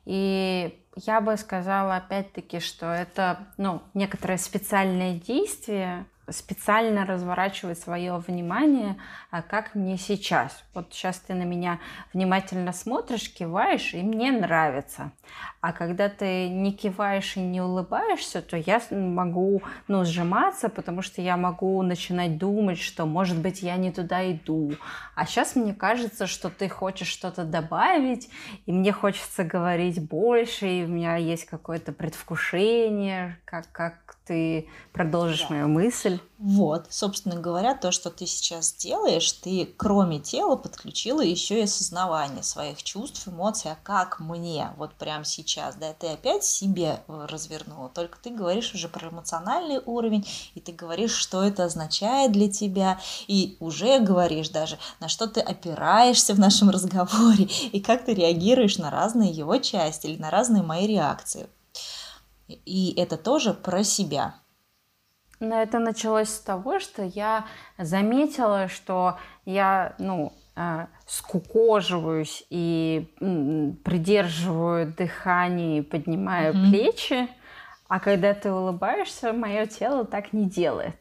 И 0.04 0.80
я 0.96 1.20
бы 1.20 1.36
сказала 1.36 1.96
опять-таки, 1.96 2.60
что 2.60 2.86
это 2.86 3.48
ну, 3.56 3.82
некоторое 3.94 4.38
специальное 4.38 5.14
действие, 5.14 6.06
специально 6.32 7.04
разворачивать 7.04 7.78
свое 7.78 8.16
внимание, 8.16 8.96
а 9.30 9.42
как 9.42 9.74
мне 9.74 9.96
сейчас. 9.96 10.64
Вот 10.74 10.92
сейчас 10.92 11.18
ты 11.18 11.34
на 11.34 11.44
меня 11.44 11.78
внимательно 12.12 12.72
смотришь, 12.72 13.32
киваешь, 13.32 13.94
и 13.94 14.02
мне 14.02 14.32
нравится. 14.32 15.12
А 15.60 15.72
когда 15.72 16.08
ты 16.08 16.48
не 16.48 16.72
киваешь 16.72 17.36
и 17.36 17.40
не 17.40 17.60
улыбаешься, 17.60 18.40
то 18.40 18.56
я 18.56 18.80
могу 18.90 19.62
ну, 19.88 20.04
сжиматься, 20.06 20.70
потому 20.70 21.02
что 21.02 21.20
я 21.20 21.36
могу 21.36 21.82
начинать 21.82 22.38
думать, 22.38 22.78
что, 22.78 23.04
может 23.04 23.36
быть, 23.36 23.60
я 23.60 23.76
не 23.76 23.92
туда 23.92 24.30
иду. 24.32 24.72
А 25.14 25.26
сейчас 25.26 25.56
мне 25.56 25.74
кажется, 25.74 26.26
что 26.26 26.48
ты 26.48 26.70
хочешь 26.70 27.08
что-то 27.08 27.44
добавить, 27.44 28.30
и 28.64 28.72
мне 28.72 28.90
хочется 28.90 29.44
говорить 29.44 30.02
больше, 30.08 30.66
и 30.66 30.84
у 30.84 30.88
меня 30.88 31.16
есть 31.16 31.44
какое-то 31.44 31.92
предвкушение, 31.92 33.38
как, 33.44 33.70
как 33.70 34.16
ты 34.24 34.66
продолжишь 34.92 35.42
да. 35.42 35.54
мою 35.56 35.68
мысль. 35.68 36.20
Вот, 36.42 36.86
собственно 36.88 37.36
говоря, 37.36 37.74
то, 37.74 37.92
что 37.92 38.08
ты 38.08 38.24
сейчас 38.24 38.72
делаешь, 38.72 39.30
ты 39.30 39.68
кроме 39.76 40.20
тела 40.20 40.56
подключила 40.56 41.20
еще 41.20 41.58
и 41.58 41.64
осознавание 41.64 42.42
своих 42.42 42.82
чувств, 42.82 43.28
эмоций, 43.28 43.70
а 43.70 43.76
как 43.82 44.20
мне 44.20 44.70
вот 44.78 44.94
прямо 44.94 45.26
сейчас, 45.26 45.74
да, 45.74 45.92
ты 45.92 46.06
опять 46.06 46.42
себе 46.42 47.02
э, 47.06 47.26
развернула, 47.28 47.90
только 47.90 48.18
ты 48.22 48.30
говоришь 48.30 48.72
уже 48.72 48.88
про 48.88 49.10
эмоциональный 49.10 49.82
уровень, 49.84 50.26
и 50.54 50.60
ты 50.60 50.72
говоришь, 50.72 51.12
что 51.12 51.42
это 51.42 51.64
означает 51.64 52.32
для 52.32 52.50
тебя, 52.50 52.98
и 53.26 53.58
уже 53.60 53.98
говоришь 53.98 54.48
даже, 54.48 54.78
на 54.98 55.08
что 55.08 55.26
ты 55.26 55.42
опираешься 55.42 56.32
в 56.32 56.38
нашем 56.38 56.70
разговоре, 56.70 57.50
и 57.70 57.80
как 57.80 58.06
ты 58.06 58.14
реагируешь 58.14 58.78
на 58.78 58.90
разные 58.90 59.30
его 59.30 59.58
части 59.58 60.06
или 60.06 60.16
на 60.16 60.30
разные 60.30 60.62
мои 60.62 60.86
реакции. 60.86 61.50
И 62.48 62.94
это 62.96 63.18
тоже 63.18 63.52
про 63.52 63.84
себя. 63.84 64.36
Но 65.40 65.60
это 65.60 65.78
началось 65.78 66.28
с 66.28 66.40
того, 66.40 66.80
что 66.80 67.02
я 67.02 67.46
заметила, 67.78 68.68
что 68.68 69.16
я, 69.46 69.94
ну, 69.98 70.34
э, 70.54 70.86
скукоживаюсь 71.06 72.44
и 72.50 73.08
придерживаю 73.82 74.92
дыхание 74.92 75.78
и 75.78 75.82
поднимаю 75.82 76.52
mm-hmm. 76.52 76.70
плечи, 76.70 77.28
а 77.88 78.00
когда 78.00 78.34
ты 78.34 78.52
улыбаешься, 78.52 79.32
мое 79.32 79.66
тело 79.66 80.04
так 80.04 80.34
не 80.34 80.44
делает. 80.44 80.96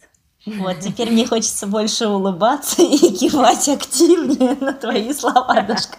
Вот, 0.45 0.79
теперь 0.79 1.11
мне 1.11 1.27
хочется 1.27 1.67
больше 1.67 2.07
улыбаться 2.07 2.81
и 2.81 2.97
кивать 2.97 3.67
активнее 3.67 4.55
на 4.61 4.71
твои 4.71 5.11
слова, 5.13 5.61
Дашка. 5.61 5.97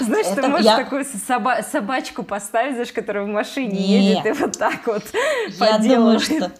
Знаешь, 0.00 0.26
Это 0.26 0.42
ты 0.42 0.48
можешь 0.48 0.64
я... 0.64 0.76
такую 0.78 1.04
соба- 1.04 1.62
собачку 1.62 2.22
поставить, 2.22 2.72
знаешь, 2.72 2.92
которая 2.92 3.24
в 3.24 3.28
машине 3.28 3.78
Нет. 3.78 4.24
едет, 4.24 4.26
и 4.26 4.42
вот 4.42 4.58
так 4.58 4.86
вот 4.86 5.02
Я 5.58 5.78
думаю, 5.78 6.18
что 6.18 6.50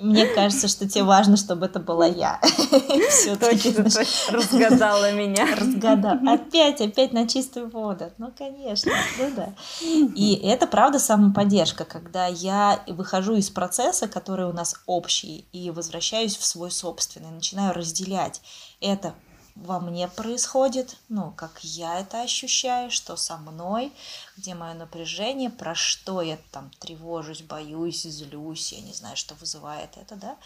мне 0.00 0.26
кажется, 0.26 0.66
что 0.68 0.88
тебе 0.88 1.04
важно, 1.04 1.36
чтобы 1.36 1.66
это 1.66 1.78
была 1.78 2.06
я. 2.06 2.40
Точно, 3.40 3.84
разгадала 4.30 5.12
меня. 5.12 5.46
Разгадала. 5.54 6.18
Опять, 6.32 6.80
опять 6.80 7.12
на 7.12 7.28
чистую 7.28 7.68
воду. 7.68 8.10
Ну, 8.18 8.32
конечно, 8.36 8.92
ну 9.18 9.30
да. 9.36 9.54
И 9.82 10.40
это, 10.42 10.66
правда, 10.66 10.98
самоподдержка, 10.98 11.84
когда 11.84 12.26
я 12.26 12.82
выхожу 12.86 13.36
из 13.36 13.50
процесса, 13.50 14.08
который 14.08 14.46
у 14.46 14.52
нас 14.52 14.74
общий, 14.86 15.44
и 15.52 15.70
возвращаюсь 15.70 16.36
в 16.36 16.44
свой 16.44 16.70
собственный, 16.70 17.30
начинаю 17.30 17.74
разделять 17.74 18.40
это 18.80 19.14
во 19.60 19.78
мне 19.78 20.08
происходит, 20.08 20.96
ну, 21.08 21.32
как 21.36 21.62
я 21.62 22.00
это 22.00 22.22
ощущаю, 22.22 22.90
что 22.90 23.16
со 23.16 23.36
мной, 23.36 23.92
где 24.36 24.54
мое 24.54 24.74
напряжение, 24.74 25.50
про 25.50 25.74
что 25.74 26.22
я 26.22 26.38
там 26.50 26.70
тревожусь, 26.78 27.42
боюсь, 27.42 28.02
злюсь, 28.02 28.72
я 28.72 28.80
не 28.80 28.92
знаю, 28.92 29.16
что 29.16 29.34
вызывает 29.34 29.96
это, 29.96 30.16
да. 30.16 30.36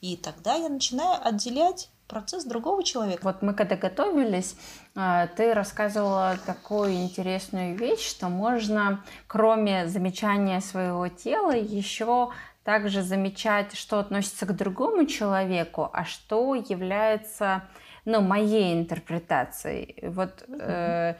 И 0.00 0.16
тогда 0.16 0.54
я 0.54 0.68
начинаю 0.68 1.24
отделять 1.24 1.88
процесс 2.08 2.44
другого 2.44 2.82
человека. 2.82 3.22
Вот 3.24 3.42
мы 3.42 3.54
когда 3.54 3.76
готовились, 3.76 4.56
а, 4.94 5.28
ты 5.28 5.54
рассказывала 5.54 6.36
такую 6.44 6.94
интересную 6.94 7.76
вещь, 7.76 8.08
что 8.08 8.28
можно, 8.28 9.04
кроме 9.26 9.86
замечания 9.88 10.60
своего 10.60 11.08
тела, 11.08 11.52
еще 11.52 12.30
также 12.64 13.02
замечать, 13.02 13.76
что 13.76 14.00
относится 14.00 14.46
к 14.46 14.56
другому 14.56 15.06
человеку, 15.06 15.90
а 15.92 16.04
что 16.04 16.54
является 16.54 17.62
ну, 18.04 18.20
моей 18.20 18.74
интерпретацией. 18.74 20.08
Вот 20.08 20.44
э, 20.48 21.14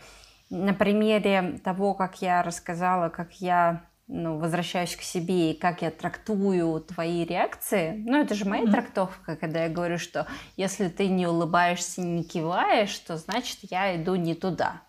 на 0.50 0.74
примере 0.74 1.60
того, 1.64 1.94
как 1.94 2.22
я 2.22 2.42
рассказала, 2.42 3.08
как 3.08 3.32
я 3.40 3.84
ну, 4.06 4.38
возвращаюсь 4.38 4.96
к 4.96 5.02
себе 5.02 5.52
и 5.52 5.58
как 5.58 5.82
я 5.82 5.90
трактую 5.90 6.80
твои 6.80 7.24
реакции, 7.24 8.02
ну, 8.06 8.20
это 8.20 8.34
же 8.34 8.44
моя 8.44 8.64
mm-hmm. 8.64 8.70
трактовка, 8.70 9.36
когда 9.36 9.64
я 9.64 9.70
говорю, 9.70 9.98
что 9.98 10.26
если 10.56 10.88
ты 10.88 11.08
не 11.08 11.26
улыбаешься, 11.26 12.02
не 12.02 12.22
киваешь, 12.22 12.96
то 12.98 13.16
значит 13.16 13.58
я 13.62 13.96
иду 13.96 14.14
не 14.16 14.34
туда. 14.34 14.82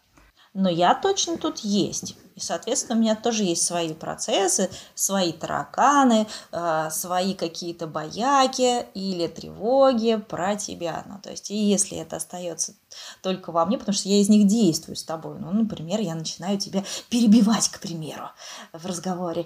Но 0.53 0.69
я 0.69 0.93
точно 0.95 1.37
тут 1.37 1.59
есть. 1.59 2.17
И, 2.35 2.41
соответственно, 2.41 2.97
у 2.97 3.01
меня 3.01 3.15
тоже 3.15 3.43
есть 3.43 3.65
свои 3.65 3.93
процессы, 3.93 4.69
свои 4.93 5.31
тараканы, 5.31 6.27
э, 6.51 6.89
свои 6.91 7.33
какие-то 7.33 7.87
бояки 7.87 8.85
или 8.93 9.27
тревоги 9.27 10.17
про 10.17 10.55
тебя. 10.55 11.03
Ну, 11.07 11.19
то 11.21 11.31
есть, 11.31 11.49
и 11.51 11.55
если 11.55 11.97
это 11.97 12.17
остается 12.17 12.73
только 13.21 13.51
во 13.51 13.65
мне, 13.65 13.77
потому 13.77 13.95
что 13.95 14.09
я 14.09 14.17
из 14.17 14.29
них 14.29 14.47
действую 14.47 14.95
с 14.95 15.03
тобой. 15.03 15.37
Ну, 15.39 15.51
например, 15.51 15.99
я 15.99 16.15
начинаю 16.15 16.57
тебя 16.57 16.83
перебивать, 17.09 17.69
к 17.69 17.79
примеру, 17.79 18.29
в 18.73 18.85
разговоре. 18.85 19.45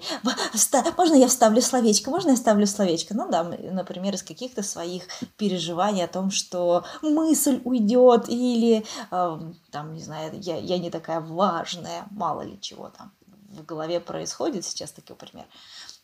Можно 0.98 1.16
я 1.16 1.28
вставлю 1.28 1.62
словечко? 1.62 2.10
Можно 2.10 2.32
я 2.32 2.36
вставлю 2.36 2.68
словечко? 2.68 3.16
Ну 3.16 3.30
да, 3.30 3.44
например, 3.44 4.16
из 4.16 4.24
каких-то 4.24 4.64
своих 4.64 5.04
переживаний 5.38 6.04
о 6.04 6.08
том, 6.08 6.32
что 6.32 6.86
мысль 7.02 7.62
уйдет 7.64 8.30
или, 8.30 8.86
э, 9.12 9.40
там, 9.72 9.94
не 9.94 10.02
знаю, 10.02 10.32
я, 10.40 10.58
я 10.58 10.78
не 10.78 10.90
такая 10.90 11.20
важная, 11.20 12.06
мало 12.12 12.42
ли 12.42 12.60
чего 12.60 12.90
там 12.90 13.12
в 13.50 13.66
голове 13.66 14.00
происходит 14.00 14.66
сейчас, 14.66 14.92
такой 14.92 15.16
пример. 15.16 15.46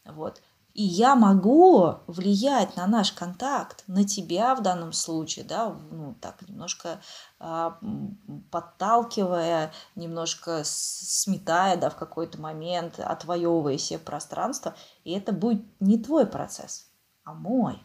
Вот. 0.06 0.42
И 0.74 0.84
я 0.84 1.16
могу 1.16 2.00
влиять 2.08 2.76
на 2.76 2.86
наш 2.86 3.14
контакт, 3.14 3.86
на 3.88 4.04
тебя 4.04 4.56
в 4.56 4.62
данном 4.62 4.92
случае, 4.92 5.46
да, 5.46 5.70
ну, 5.90 6.16
так 6.20 6.42
немножко 6.50 7.00
а, 7.40 7.80
подталкивая, 8.52 9.72
немножко 9.96 10.64
сметая, 10.66 11.78
да, 11.78 11.90
в 11.90 11.96
какой-то 11.96 12.42
момент, 12.42 13.00
отвоевывая 13.00 13.78
себе 13.78 14.00
пространство, 14.00 14.76
и 15.06 15.14
это 15.14 15.32
будет 15.32 15.64
не 15.80 15.98
твой 15.98 16.26
процесс, 16.26 16.90
а 17.24 17.34
мой. 17.34 17.82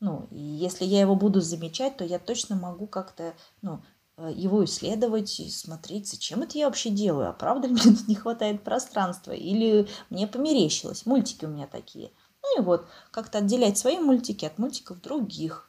Ну, 0.00 0.28
и 0.30 0.38
если 0.38 0.84
я 0.84 1.00
его 1.00 1.16
буду 1.16 1.40
замечать, 1.40 1.96
то 1.96 2.04
я 2.04 2.18
точно 2.18 2.54
могу 2.54 2.86
как-то, 2.86 3.32
ну, 3.62 3.80
Э, 3.80 3.97
его 4.26 4.64
исследовать 4.64 5.38
и 5.40 5.50
смотреть, 5.50 6.08
зачем 6.08 6.42
это 6.42 6.58
я 6.58 6.66
вообще 6.66 6.90
делаю, 6.90 7.30
а 7.30 7.32
правда 7.32 7.68
ли 7.68 7.74
мне 7.74 7.82
тут 7.82 8.08
не 8.08 8.14
хватает 8.14 8.62
пространства, 8.62 9.32
или 9.32 9.88
мне 10.10 10.26
померещилось, 10.26 11.06
мультики 11.06 11.44
у 11.44 11.48
меня 11.48 11.66
такие. 11.66 12.10
Ну 12.42 12.60
и 12.60 12.64
вот, 12.64 12.86
как-то 13.10 13.38
отделять 13.38 13.78
свои 13.78 13.98
мультики 13.98 14.44
от 14.44 14.58
мультиков 14.58 15.00
других 15.00 15.68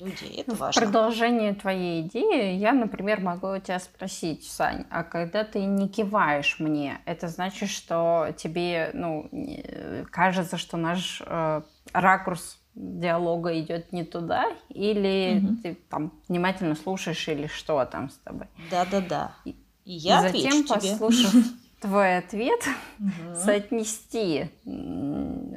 людей, 0.00 0.40
это 0.40 0.54
важно. 0.54 0.80
В 0.80 0.84
продолжение 0.84 1.54
твоей 1.54 2.02
идеи 2.02 2.56
я, 2.56 2.72
например, 2.72 3.20
могу 3.20 3.48
у 3.48 3.58
тебя 3.58 3.78
спросить, 3.78 4.44
Сань, 4.44 4.86
а 4.90 5.04
когда 5.04 5.44
ты 5.44 5.64
не 5.64 5.88
киваешь 5.88 6.58
мне, 6.58 7.00
это 7.04 7.28
значит, 7.28 7.68
что 7.68 8.28
тебе, 8.36 8.90
ну, 8.94 9.28
кажется, 10.10 10.56
что 10.56 10.76
наш 10.76 11.22
э, 11.24 11.62
ракурс 11.92 12.59
диалога 12.74 13.58
идет 13.60 13.92
не 13.92 14.04
туда, 14.04 14.46
или 14.68 15.38
угу. 15.38 15.56
ты 15.62 15.78
там 15.88 16.12
внимательно 16.28 16.74
слушаешь, 16.74 17.28
или 17.28 17.46
что 17.46 17.84
там 17.84 18.10
с 18.10 18.18
тобой. 18.18 18.46
Да-да-да. 18.70 19.34
И 19.44 19.54
я 19.84 20.22
затем, 20.22 20.66
послушав, 20.66 21.34
твой 21.80 22.18
ответ 22.18 22.60
угу. 22.98 23.10
соотнести, 23.36 24.50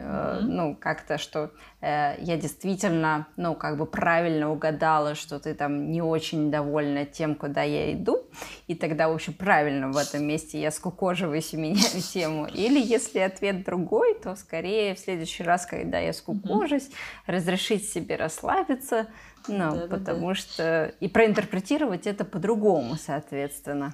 угу. 0.03 0.47
ну, 0.47 0.77
как-то, 0.79 1.17
что 1.17 1.51
э, 1.81 2.15
я 2.19 2.37
действительно, 2.37 3.27
ну, 3.37 3.55
как 3.55 3.77
бы 3.77 3.85
правильно 3.85 4.51
угадала, 4.51 5.15
что 5.15 5.39
ты 5.39 5.53
там 5.53 5.91
не 5.91 6.01
очень 6.01 6.51
довольна 6.51 7.05
тем, 7.05 7.35
куда 7.35 7.63
я 7.63 7.93
иду, 7.93 8.23
и 8.67 8.75
тогда, 8.75 9.09
в 9.09 9.13
общем, 9.13 9.33
правильно 9.33 9.91
в 9.91 9.97
этом 9.97 10.23
месте 10.25 10.61
я 10.61 10.71
скукоживаюсь 10.71 11.53
и 11.53 11.57
меняю 11.57 12.01
тему. 12.13 12.47
Или 12.47 12.79
если 12.79 13.19
ответ 13.19 13.63
другой, 13.63 14.15
то 14.15 14.35
скорее 14.35 14.95
в 14.95 14.99
следующий 14.99 15.43
раз, 15.43 15.65
когда 15.65 15.99
я 15.99 16.13
скукожусь, 16.13 16.87
угу. 16.87 16.93
разрешить 17.27 17.89
себе 17.89 18.15
расслабиться, 18.15 19.07
ну, 19.47 19.75
да, 19.75 19.87
потому 19.87 20.29
да, 20.29 20.35
что 20.35 20.93
и 20.99 21.07
проинтерпретировать 21.07 22.07
это 22.07 22.23
по-другому, 22.23 22.95
соответственно. 22.95 23.93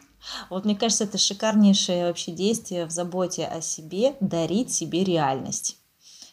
Вот 0.49 0.65
мне 0.65 0.75
кажется, 0.75 1.05
это 1.05 1.17
шикарнейшее 1.17 2.07
вообще 2.07 2.31
действие 2.31 2.85
в 2.85 2.91
заботе 2.91 3.45
о 3.45 3.61
себе, 3.61 4.15
дарить 4.19 4.71
себе 4.73 5.03
реальность. 5.03 5.78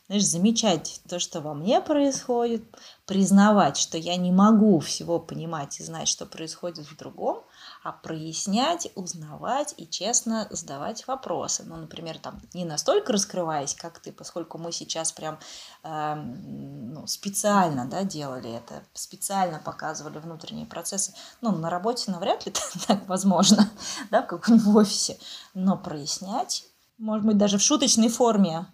Знаешь, 0.08 0.24
замечать 0.24 1.00
то, 1.08 1.18
что 1.18 1.40
во 1.40 1.52
мне 1.52 1.80
происходит, 1.80 2.62
признавать, 3.06 3.76
что 3.76 3.98
я 3.98 4.16
не 4.16 4.30
могу 4.30 4.78
всего 4.78 5.18
понимать 5.18 5.80
и 5.80 5.82
знать, 5.82 6.06
что 6.06 6.26
происходит 6.26 6.86
в 6.86 6.96
другом, 6.96 7.42
а 7.82 7.90
прояснять, 7.90 8.88
узнавать 8.94 9.74
и 9.76 9.88
честно 9.88 10.46
задавать 10.50 11.08
вопросы. 11.08 11.64
Ну, 11.64 11.74
например, 11.74 12.18
там 12.18 12.40
не 12.54 12.64
настолько 12.64 13.12
раскрываясь, 13.12 13.74
как 13.74 13.98
ты, 13.98 14.12
поскольку 14.12 14.58
мы 14.58 14.70
сейчас 14.70 15.10
прям 15.10 15.40
э, 15.82 16.14
ну, 16.14 17.04
специально 17.08 17.84
да, 17.86 18.04
делали 18.04 18.52
это, 18.52 18.84
специально 18.94 19.58
показывали 19.58 20.18
внутренние 20.18 20.66
процессы. 20.66 21.14
Ну, 21.40 21.50
на 21.50 21.68
работе 21.68 22.12
навряд 22.12 22.46
ли 22.46 22.52
так 22.86 23.08
возможно, 23.08 23.68
да, 24.12 24.22
в 24.30 24.76
офисе, 24.76 25.18
но 25.52 25.76
прояснять, 25.76 26.64
может 26.96 27.26
быть, 27.26 27.38
даже 27.38 27.58
в 27.58 27.62
шуточной 27.62 28.08
форме. 28.08 28.66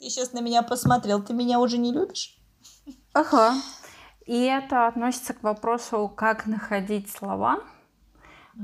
Ты 0.00 0.08
сейчас 0.08 0.32
на 0.32 0.40
меня 0.40 0.62
посмотрел, 0.62 1.22
ты 1.22 1.34
меня 1.34 1.60
уже 1.60 1.76
не 1.76 1.92
любишь? 1.92 2.38
Ага. 3.12 3.52
И 4.24 4.44
это 4.44 4.86
относится 4.86 5.34
к 5.34 5.42
вопросу, 5.42 6.10
как 6.16 6.46
находить 6.46 7.10
слова, 7.10 7.60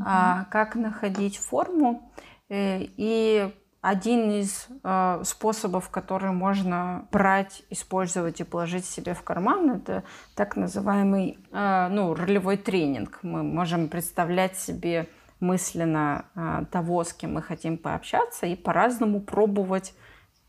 а, 0.03 0.45
как 0.45 0.77
находить 0.77 1.37
форму. 1.37 2.11
Э, 2.49 2.79
и 2.81 3.55
один 3.83 4.31
из 4.31 4.67
э, 4.83 5.23
способов, 5.25 5.91
который 5.91 6.31
можно 6.31 7.07
брать, 7.13 7.65
использовать 7.69 8.41
и 8.41 8.45
положить 8.45 8.87
себе 8.87 9.13
в 9.13 9.23
карман, 9.23 9.73
это 9.73 10.05
так 10.37 10.57
называемый 10.57 11.39
э, 11.53 11.89
ну, 11.91 12.15
ролевой 12.15 12.57
тренинг. 12.57 13.19
Мы 13.21 13.43
можем 13.43 13.89
представлять 13.89 14.57
себе 14.57 15.07
мысленно 15.41 16.25
э, 16.35 16.65
того, 16.73 17.05
с 17.05 17.13
кем 17.13 17.35
мы 17.35 17.43
хотим 17.43 17.77
пообщаться, 17.77 18.47
и 18.47 18.57
по-разному 18.57 19.21
пробовать 19.21 19.93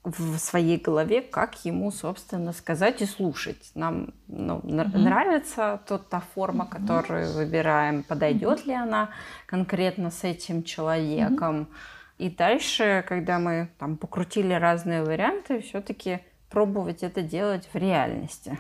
в 0.04 0.38
своей 0.38 0.78
голове, 0.78 1.22
как 1.22 1.66
ему, 1.66 1.92
собственно, 1.92 2.54
сказать 2.54 3.02
и 3.02 3.06
слушать. 3.06 3.72
Нам 3.76 4.14
ну, 4.28 4.60
mm-hmm. 4.60 4.98
нравится 4.98 5.82
тот, 5.86 6.10
та 6.10 6.22
форма, 6.34 6.66
mm-hmm. 6.66 6.70
которую 6.70 7.34
выбираем, 7.34 8.04
подойдет 8.04 8.62
mm-hmm. 8.62 8.68
ли 8.68 8.74
она 8.74 9.10
конкретно 9.46 10.12
с 10.12 10.24
этим 10.24 10.64
человеком. 10.64 11.62
Mm-hmm. 11.62 12.18
И 12.18 12.30
дальше, 12.30 13.06
когда 13.08 13.38
мы 13.38 13.70
там 13.78 13.98
покрутили 13.98 14.54
разные 14.54 15.04
варианты, 15.04 15.62
все-таки 15.62 16.22
пробовать 16.50 17.04
это 17.04 17.22
делать 17.22 17.70
в 17.72 17.78
реальности. 17.78 18.58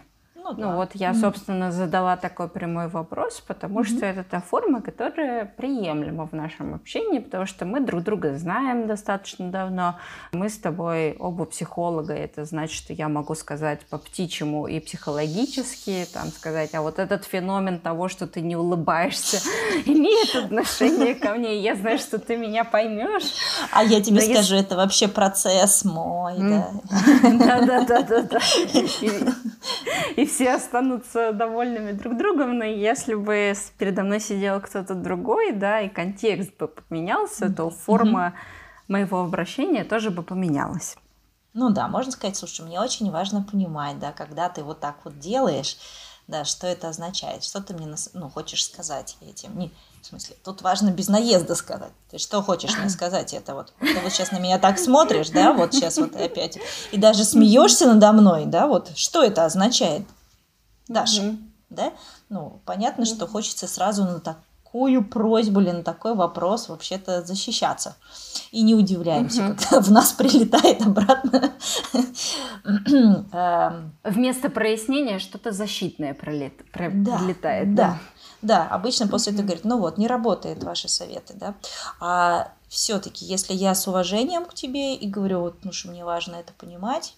Ну, 0.47 0.53
ну 0.53 0.69
да. 0.69 0.75
вот 0.75 0.91
я, 0.93 1.13
собственно, 1.13 1.71
задала 1.71 2.15
такой 2.15 2.47
прямой 2.47 2.87
вопрос, 2.87 3.41
потому 3.45 3.81
mm-hmm. 3.81 3.97
что 3.97 4.05
это 4.05 4.23
та 4.23 4.39
форма, 4.39 4.81
которая 4.81 5.45
приемлема 5.45 6.25
в 6.25 6.33
нашем 6.33 6.73
общении, 6.73 7.19
потому 7.19 7.45
что 7.45 7.65
мы 7.65 7.81
друг 7.81 8.03
друга 8.03 8.37
знаем 8.37 8.87
достаточно 8.87 9.49
давно. 9.49 9.95
Мы 10.31 10.49
с 10.49 10.57
тобой 10.57 11.17
оба 11.19 11.45
психолога, 11.45 12.13
это 12.13 12.45
значит, 12.45 12.77
что 12.77 12.93
я 12.93 13.09
могу 13.09 13.35
сказать 13.35 13.81
по 13.89 13.97
птичьему 13.97 14.67
и 14.67 14.79
психологически, 14.79 16.07
там 16.13 16.27
сказать, 16.27 16.73
а 16.75 16.81
вот 16.81 16.99
этот 16.99 17.25
феномен 17.25 17.79
того, 17.79 18.07
что 18.07 18.25
ты 18.25 18.39
не 18.39 18.55
улыбаешься, 18.55 19.41
имеет 19.85 20.33
отношение 20.35 21.15
ко 21.15 21.33
мне, 21.33 21.59
я 21.59 21.75
знаю, 21.75 21.97
что 21.97 22.19
ты 22.19 22.37
меня 22.37 22.63
поймешь. 22.63 23.33
А 23.71 23.83
я 23.83 24.01
тебе 24.01 24.21
скажу, 24.21 24.55
это 24.55 24.77
вообще 24.77 25.09
процесс 25.09 25.83
мой, 25.83 26.35
да. 26.37 26.69
Да-да-да-да-да. 27.23 28.39
И 30.15 30.25
все 30.37 30.53
останутся 30.53 31.31
довольными 31.33 31.93
друг 31.93 32.15
другом, 32.15 32.59
но 32.59 32.63
если 32.63 33.15
бы 33.15 33.55
передо 33.79 34.03
мной 34.03 34.19
сидел 34.19 34.61
кто-то 34.61 34.93
другой, 34.93 35.51
да, 35.51 35.81
и 35.81 35.89
контекст 35.89 36.55
бы 36.59 36.67
поменялся, 36.67 37.51
то 37.51 37.71
форма 37.71 38.35
моего 38.87 39.21
обращения 39.21 39.83
тоже 39.83 40.11
бы 40.11 40.21
поменялась. 40.21 40.95
Ну 41.55 41.71
да, 41.71 41.87
можно 41.87 42.11
сказать, 42.11 42.37
слушай, 42.37 42.63
мне 42.63 42.79
очень 42.79 43.09
важно 43.09 43.41
понимать, 43.41 43.97
да, 43.97 44.11
когда 44.11 44.47
ты 44.47 44.63
вот 44.63 44.79
так 44.79 44.97
вот 45.05 45.17
делаешь, 45.17 45.77
да, 46.27 46.45
что 46.45 46.67
это 46.67 46.89
означает, 46.89 47.43
что 47.43 47.59
ты 47.59 47.73
мне 47.73 47.91
ну, 48.13 48.29
хочешь 48.29 48.63
сказать 48.63 49.17
этим. 49.21 49.57
Не, 49.57 49.71
в 50.03 50.05
смысле, 50.05 50.35
тут 50.43 50.61
важно 50.61 50.91
без 50.91 51.07
наезда 51.07 51.55
сказать. 51.55 51.93
Ты 52.11 52.19
что 52.19 52.43
хочешь 52.43 52.77
мне 52.77 52.89
сказать 52.91 53.33
это 53.33 53.55
вот? 53.55 53.73
Ты 53.79 53.99
вот 54.01 54.11
сейчас 54.11 54.31
на 54.31 54.37
меня 54.37 54.59
так 54.59 54.77
смотришь, 54.77 55.29
да, 55.29 55.51
вот 55.53 55.73
сейчас 55.73 55.97
вот 55.97 56.15
опять, 56.21 56.59
и 56.91 56.97
даже 56.97 57.23
смеешься 57.23 57.91
надо 57.91 58.11
мной, 58.11 58.45
да, 58.45 58.67
вот 58.67 58.95
что 58.95 59.23
это 59.23 59.43
означает? 59.43 60.03
Даша, 60.87 61.21
mm 61.21 61.37
да? 61.69 61.91
Ну, 62.29 62.61
понятно, 62.65 63.03
mm 63.03 63.05
что 63.05 63.27
хочется 63.27 63.67
сразу 63.67 64.05
на 64.05 64.19
такую 64.19 65.03
просьбу 65.03 65.59
или 65.59 65.71
на 65.71 65.83
такой 65.83 66.15
вопрос 66.15 66.69
вообще-то 66.69 67.23
защищаться. 67.25 67.97
И 68.51 68.61
не 68.63 68.73
удивляемся, 68.73 69.41
mm 69.41 69.55
когда 69.55 69.81
в 69.81 69.91
нас 69.91 70.13
прилетает 70.13 70.81
обратно. 70.81 71.51
Эм. 72.63 73.91
Вместо 74.03 74.49
прояснения 74.49 75.19
что-то 75.19 75.51
защитное 75.51 76.13
прилетает. 76.13 77.75
Да, 77.75 77.99
да, 78.41 78.67
обычно 78.67 79.07
после 79.07 79.33
этого 79.33 79.45
говорит, 79.45 79.65
ну 79.65 79.79
вот, 79.79 79.97
не 79.97 80.07
работает 80.07 80.63
ваши 80.63 80.87
советы, 80.87 81.33
да. 81.35 81.55
А 81.99 82.51
все-таки, 82.67 83.25
если 83.25 83.53
я 83.53 83.73
с 83.73 83.87
уважением 83.87 84.45
к 84.45 84.53
тебе 84.53 84.95
и 84.95 85.07
говорю, 85.09 85.39
вот, 85.41 85.63
ну 85.63 85.71
что 85.71 85.89
мне 85.89 86.05
важно 86.05 86.35
это 86.35 86.53
понимать, 86.53 87.15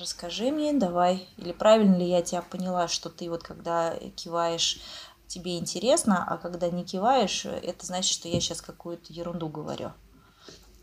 расскажи 0.00 0.50
мне, 0.50 0.72
давай, 0.72 1.28
или 1.36 1.52
правильно 1.52 1.96
ли 1.96 2.08
я 2.08 2.22
тебя 2.22 2.42
поняла, 2.42 2.88
что 2.88 3.08
ты 3.08 3.28
вот 3.30 3.42
когда 3.42 3.94
киваешь, 4.16 4.80
тебе 5.26 5.58
интересно, 5.58 6.24
а 6.26 6.38
когда 6.38 6.68
не 6.70 6.84
киваешь, 6.84 7.44
это 7.44 7.86
значит, 7.86 8.12
что 8.12 8.28
я 8.28 8.40
сейчас 8.40 8.60
какую-то 8.60 9.12
ерунду 9.12 9.48
говорю. 9.48 9.92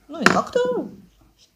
Ну 0.08 0.22
и 0.22 0.26
как-то 0.26 0.88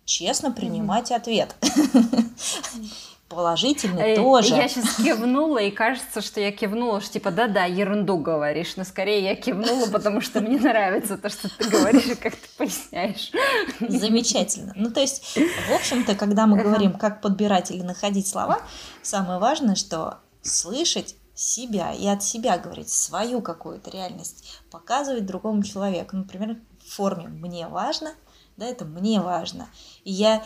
честно 0.05 0.51
принимать 0.51 1.11
mm-hmm. 1.11 1.15
ответ. 1.15 1.55
положительный 3.31 4.15
тоже. 4.15 4.55
Я 4.55 4.67
сейчас 4.67 4.97
кивнула, 4.97 5.59
и 5.59 5.71
кажется, 5.71 6.21
что 6.21 6.41
я 6.41 6.51
кивнула, 6.51 7.01
что 7.01 7.13
типа, 7.13 7.31
да-да, 7.31 7.65
ерунду 7.65 8.17
говоришь, 8.17 8.75
но 8.75 8.83
скорее 8.83 9.23
я 9.23 9.35
кивнула, 9.35 9.87
потому 9.87 10.21
что 10.21 10.41
мне 10.41 10.59
нравится 10.59 11.17
то, 11.17 11.29
что 11.29 11.49
ты 11.49 11.69
говоришь 11.69 12.05
и 12.07 12.15
как 12.15 12.35
ты 12.35 12.47
поясняешь. 12.57 13.31
Замечательно. 13.79 14.73
Ну, 14.75 14.91
то 14.91 14.99
есть, 14.99 15.37
в 15.37 15.73
общем-то, 15.73 16.15
когда 16.15 16.45
мы 16.45 16.61
говорим, 16.61 16.93
как 16.93 17.21
подбирать 17.21 17.71
или 17.71 17.81
находить 17.81 18.27
слова, 18.27 18.59
самое 19.01 19.39
важное, 19.39 19.75
что 19.75 20.19
слышать 20.41 21.15
себя 21.33 21.93
и 21.93 22.05
от 22.07 22.23
себя 22.23 22.57
говорить 22.57 22.89
свою 22.89 23.41
какую-то 23.41 23.89
реальность, 23.89 24.59
показывать 24.69 25.25
другому 25.25 25.63
человеку. 25.63 26.15
Например, 26.15 26.57
в 26.85 26.95
форме 26.95 27.27
«мне 27.29 27.67
важно», 27.67 28.11
да, 28.57 28.67
это 28.67 28.85
«мне 28.85 29.21
важно». 29.21 29.67
И 30.03 30.11
я 30.11 30.43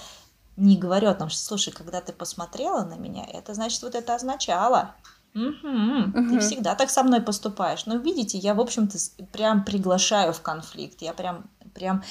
не 0.58 0.78
говорю 0.78 1.10
о 1.10 1.14
том, 1.14 1.30
что, 1.30 1.42
слушай, 1.42 1.72
когда 1.72 2.02
ты 2.02 2.14
посмотрела 2.14 2.84
на 2.84 2.96
меня, 2.96 3.26
это 3.26 3.54
значит, 3.54 3.82
вот 3.84 3.96
это 3.96 4.16
означало. 4.16 4.96
Угу, 5.34 5.42
угу. 5.42 6.30
Ты 6.30 6.40
всегда 6.40 6.76
так 6.76 6.90
со 6.90 7.04
мной 7.04 7.22
поступаешь. 7.22 7.86
Но 7.86 7.98
видите, 7.98 8.38
я, 8.38 8.54
в 8.54 8.62
общем-то, 8.62 8.98
прям 9.34 9.66
приглашаю 9.66 10.32
в 10.32 10.42
конфликт. 10.42 11.02
Я 11.02 11.14
прям, 11.14 11.50
прям 11.74 12.04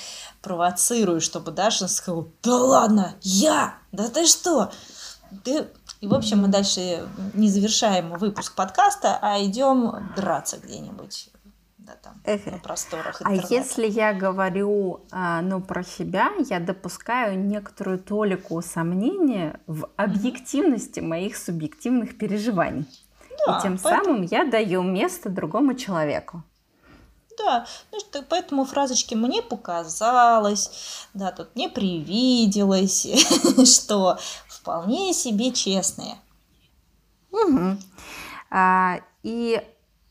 провоцирую, 0.42 1.22
чтобы 1.22 1.50
Даша 1.50 1.88
сказала, 1.88 2.28
да 2.42 2.54
ладно, 2.54 3.14
я, 3.22 3.78
да 3.92 4.08
ты 4.08 4.26
что? 4.26 4.70
Ты... 5.42 5.68
И, 6.00 6.06
в 6.06 6.12
общем, 6.12 6.42
мы 6.42 6.48
дальше 6.48 7.08
не 7.32 7.48
завершаем 7.48 8.12
выпуск 8.18 8.54
подкаста, 8.54 9.18
а 9.22 9.42
идем 9.42 10.12
драться 10.14 10.58
где-нибудь 10.58 11.30
да, 11.86 11.96
там, 12.02 12.14
Эх. 12.24 12.46
на 12.46 12.58
просторах 12.58 13.20
а 13.20 13.24
интернета. 13.24 13.46
А 13.48 13.54
если 13.54 13.86
я 13.86 14.14
говорю 14.14 15.02
а, 15.10 15.42
ну, 15.42 15.60
про 15.60 15.82
себя, 15.82 16.30
я 16.48 16.60
допускаю 16.60 17.38
некоторую 17.38 17.98
толику 17.98 18.60
сомнения 18.62 19.60
в 19.66 19.88
объективности 19.96 21.00
моих 21.00 21.36
субъективных 21.36 22.16
переживаний. 22.16 22.86
Да, 23.46 23.58
И 23.58 23.62
тем 23.62 23.78
поэтому... 23.78 24.04
самым 24.04 24.22
я 24.22 24.44
даю 24.44 24.82
место 24.82 25.28
другому 25.28 25.74
человеку. 25.74 26.42
Да, 27.36 27.66
ну 27.92 28.00
что, 28.00 28.22
поэтому 28.22 28.64
фразочки 28.64 29.14
мне 29.14 29.42
показалось, 29.42 31.06
да, 31.14 31.32
тут 31.32 31.54
мне 31.56 31.68
привиделось, 31.68 33.06
что 33.76 34.18
вполне 34.48 35.12
себе 35.12 35.52
честные. 35.52 36.16
Угу. 37.32 37.76
А, 38.50 39.00
и 39.24 39.60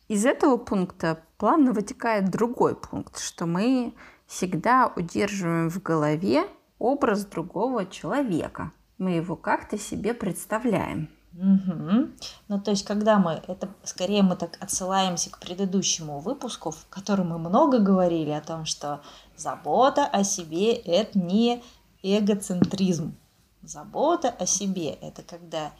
из 0.08 0.26
этого 0.26 0.58
пункта 0.58 1.24
плавно 1.38 1.72
вытекает 1.74 2.30
другой 2.30 2.76
пункт, 2.76 3.20
что 3.20 3.46
мы 3.46 3.94
всегда 4.28 4.92
удерживаем 4.96 5.70
в 5.70 5.82
голове 5.82 6.46
образ 6.80 7.26
другого 7.26 7.86
человека. 7.86 8.72
Мы 8.98 9.12
его 9.12 9.36
как-то 9.36 9.78
себе 9.78 10.14
представляем. 10.14 11.10
Угу. 11.34 12.10
Ну, 12.48 12.62
то 12.62 12.72
есть, 12.72 12.86
когда 12.86 13.18
мы, 13.18 13.42
это 13.48 13.70
скорее 13.84 14.22
мы 14.22 14.36
так 14.36 14.58
отсылаемся 14.60 15.32
к 15.32 15.40
предыдущему 15.40 16.20
выпуску, 16.20 16.72
в 16.72 16.86
котором 16.90 17.30
мы 17.30 17.40
много 17.40 17.80
говорили 17.80 18.30
о 18.30 18.42
том, 18.42 18.66
что 18.66 19.02
забота 19.36 20.06
о 20.06 20.24
себе– 20.24 20.74
это 20.76 21.18
не 21.18 21.64
эгоцентризм. 22.04 23.16
Забота 23.64 24.30
о 24.30 24.46
себе– 24.46 24.92
это 25.02 25.24
когда 25.24 25.72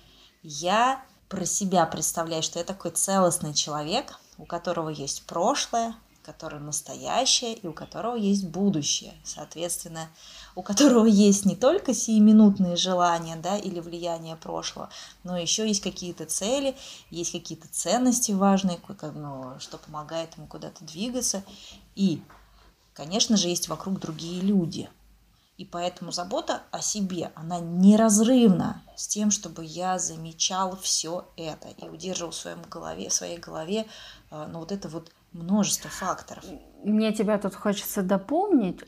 я 0.42 1.04
про 1.34 1.46
себя 1.46 1.86
представляю, 1.88 2.44
что 2.44 2.60
я 2.60 2.66
такой 2.66 2.92
целостный 2.92 3.56
человек, 3.56 4.20
у 4.38 4.46
которого 4.46 4.90
есть 4.90 5.24
прошлое, 5.26 5.96
который 6.24 6.60
настоящее 6.60 7.56
и 7.56 7.68
у 7.68 7.74
которого 7.74 8.16
есть 8.16 8.48
будущее. 8.48 9.14
Соответственно, 9.24 10.10
у 10.56 10.62
которого 10.62 11.06
есть 11.08 11.46
не 11.46 11.56
только 11.56 11.94
сиюминутные 11.94 12.76
желания 12.76 13.36
да, 13.36 13.58
или 13.58 13.80
влияние 13.80 14.36
прошлого, 14.36 14.90
но 15.24 15.36
еще 15.36 15.68
есть 15.68 15.82
какие-то 15.82 16.26
цели, 16.26 16.76
есть 17.10 17.32
какие-то 17.32 17.68
ценности 17.68 18.32
важные, 18.32 18.80
ну, 19.16 19.54
что 19.60 19.80
помогает 19.80 20.38
ему 20.38 20.46
куда-то 20.46 20.86
двигаться. 20.86 21.44
И, 21.96 22.22
конечно 22.94 23.38
же, 23.38 23.50
есть 23.50 23.68
вокруг 23.70 24.00
другие 24.00 24.40
люди. 24.40 24.88
И 25.58 25.66
поэтому 25.66 26.12
забота 26.12 26.64
о 26.72 26.82
себе, 26.82 27.32
она 27.36 27.60
неразрывна 27.60 28.82
с 28.96 29.08
тем, 29.08 29.30
чтобы 29.30 29.64
я 29.64 30.00
замечал 30.00 30.76
все 30.78 31.28
это 31.38 31.68
и 31.70 31.88
удерживал 31.88 32.32
в, 32.32 32.36
своем 32.36 32.62
голове, 32.64 33.10
в 33.10 33.14
своей 33.14 33.38
голове 33.38 33.86
э, 34.32 34.48
ну, 34.52 34.60
вот 34.60 34.72
это 34.72 34.90
вот 34.90 35.12
множество 35.32 35.92
факторов. 35.92 36.44
Мне 36.84 37.14
тебя 37.14 37.38
тут 37.38 37.54
хочется 37.54 38.02
дополнить. 38.02 38.84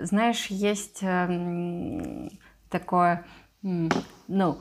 Знаешь, 0.00 0.46
есть 0.46 1.02
э, 1.02 2.30
такое, 2.70 3.26
ну, 3.62 4.58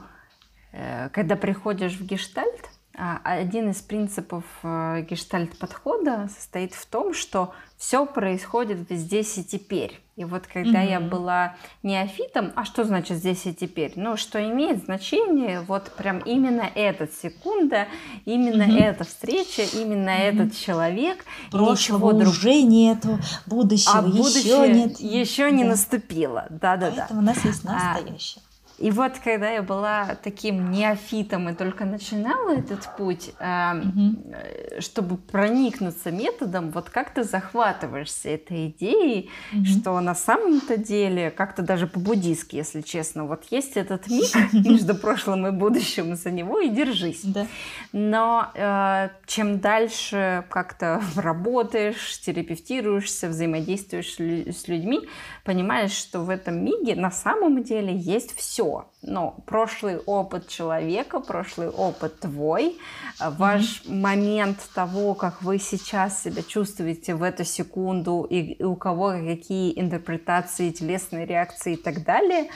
э, 0.74 1.10
когда 1.10 1.38
приходишь 1.38 1.94
в 1.94 2.06
гештальт, 2.06 2.70
один 2.98 3.72
из 3.72 3.82
принципов 3.82 4.44
э, 4.64 5.06
гештальт-подхода 5.10 6.30
состоит 6.34 6.74
в 6.74 6.86
том, 6.86 7.14
что 7.14 7.54
все 7.78 8.06
происходит 8.06 8.90
здесь 8.90 9.38
и 9.38 9.44
теперь. 9.44 10.00
И 10.16 10.24
вот 10.24 10.48
когда 10.48 10.82
mm-hmm. 10.82 10.90
я 10.90 11.00
была 11.02 11.56
неофитом, 11.84 12.54
а 12.56 12.64
что 12.64 12.86
значит 12.86 13.18
здесь 13.18 13.46
и 13.46 13.54
теперь? 13.54 13.92
Ну, 13.98 14.16
что 14.16 14.42
имеет 14.42 14.86
значение 14.86 15.60
вот 15.60 15.92
прям 15.92 16.20
именно 16.20 16.70
эта 16.74 17.10
секунда, 17.10 17.88
именно 18.24 18.64
mm-hmm. 18.64 18.82
эта 18.82 19.04
встреча, 19.04 19.64
именно 19.74 20.10
mm-hmm. 20.10 20.44
этот 20.44 20.58
человек. 20.58 21.26
Прошлого 21.52 22.14
друг... 22.14 22.30
уже 22.30 22.62
нету, 22.62 23.20
будущего, 23.46 23.98
а 23.98 24.02
будущее 24.04 24.44
еще 24.44 24.74
нет. 24.74 25.00
Еще 25.00 25.52
не 25.52 25.64
да. 25.64 25.72
наступило. 25.72 26.48
Да-да-да. 26.50 26.96
Поэтому 26.98 27.20
у 27.20 27.24
нас 27.24 27.44
есть 27.44 27.66
а, 27.66 27.74
настоящее. 27.74 28.42
И 28.78 28.92
вот 28.92 29.14
когда 29.24 29.50
я 29.50 29.62
была 29.62 30.18
таким 30.22 30.72
неофитом 30.72 31.50
и 31.50 31.54
только 31.54 31.86
начинала 31.86 32.58
этот 32.58 32.90
путь, 32.98 33.32
mm-hmm. 33.40 34.82
чтобы 34.82 35.18
проникнуться 35.18 36.12
методом, 36.12 36.72
вот 36.72 36.90
как 36.90 37.14
ты 37.14 37.24
захватываешься 37.24 38.30
этой 38.30 38.68
идеей, 38.68 39.30
mm-hmm. 39.54 39.66
что 39.66 40.00
на 40.02 40.14
самом-то 40.14 40.78
деле, 40.78 41.32
как-то 41.32 41.62
даже 41.62 41.88
по-буддийски, 41.88 42.58
если 42.58 42.82
честно, 42.82 43.26
вот 43.26 43.46
есть 43.50 43.78
этот 43.78 44.08
миг 44.08 44.30
между 44.54 44.94
прошлым 44.96 45.48
и 45.48 45.52
будущим, 45.52 46.16
за 46.16 46.32
него 46.32 46.60
и 46.60 46.70
держись. 46.70 47.22
Да. 47.24 47.48
Но 47.94 48.52
э, 48.56 49.10
чем 49.26 49.60
дальше 49.60 50.44
как-то 50.50 51.02
работаешь, 51.16 52.20
терапевтируешься, 52.20 53.30
взаимодействуешь 53.30 54.16
с 54.16 54.68
людьми, 54.68 55.08
понимаешь, 55.46 55.92
что 55.92 56.22
в 56.22 56.30
этом 56.30 56.66
миге 56.66 56.96
на 56.96 57.12
самом 57.12 57.64
деле 57.64 57.96
есть 57.96 58.36
все. 58.36 58.90
Но 59.04 59.38
прошлый 59.46 60.00
опыт 60.00 60.48
человека, 60.48 61.20
прошлый 61.20 61.70
опыт 61.70 62.20
твой, 62.20 62.78
э, 63.22 63.30
ваш 63.30 63.84
mm-hmm. 63.84 63.96
момент 63.96 64.58
того, 64.74 65.14
как 65.14 65.44
вы 65.44 65.60
сейчас 65.60 66.24
себя 66.24 66.42
чувствуете 66.42 67.14
в 67.14 67.22
эту 67.22 67.46
секунду, 67.46 68.28
и, 68.30 68.54
и 68.54 68.64
у 68.64 68.76
кого 68.76 69.12
какие 69.12 69.80
интерпретации, 69.80 70.72
телесные 70.72 71.26
реакции 71.26 71.74
и 71.74 71.78
так 71.78 72.04
далее. 72.04 72.50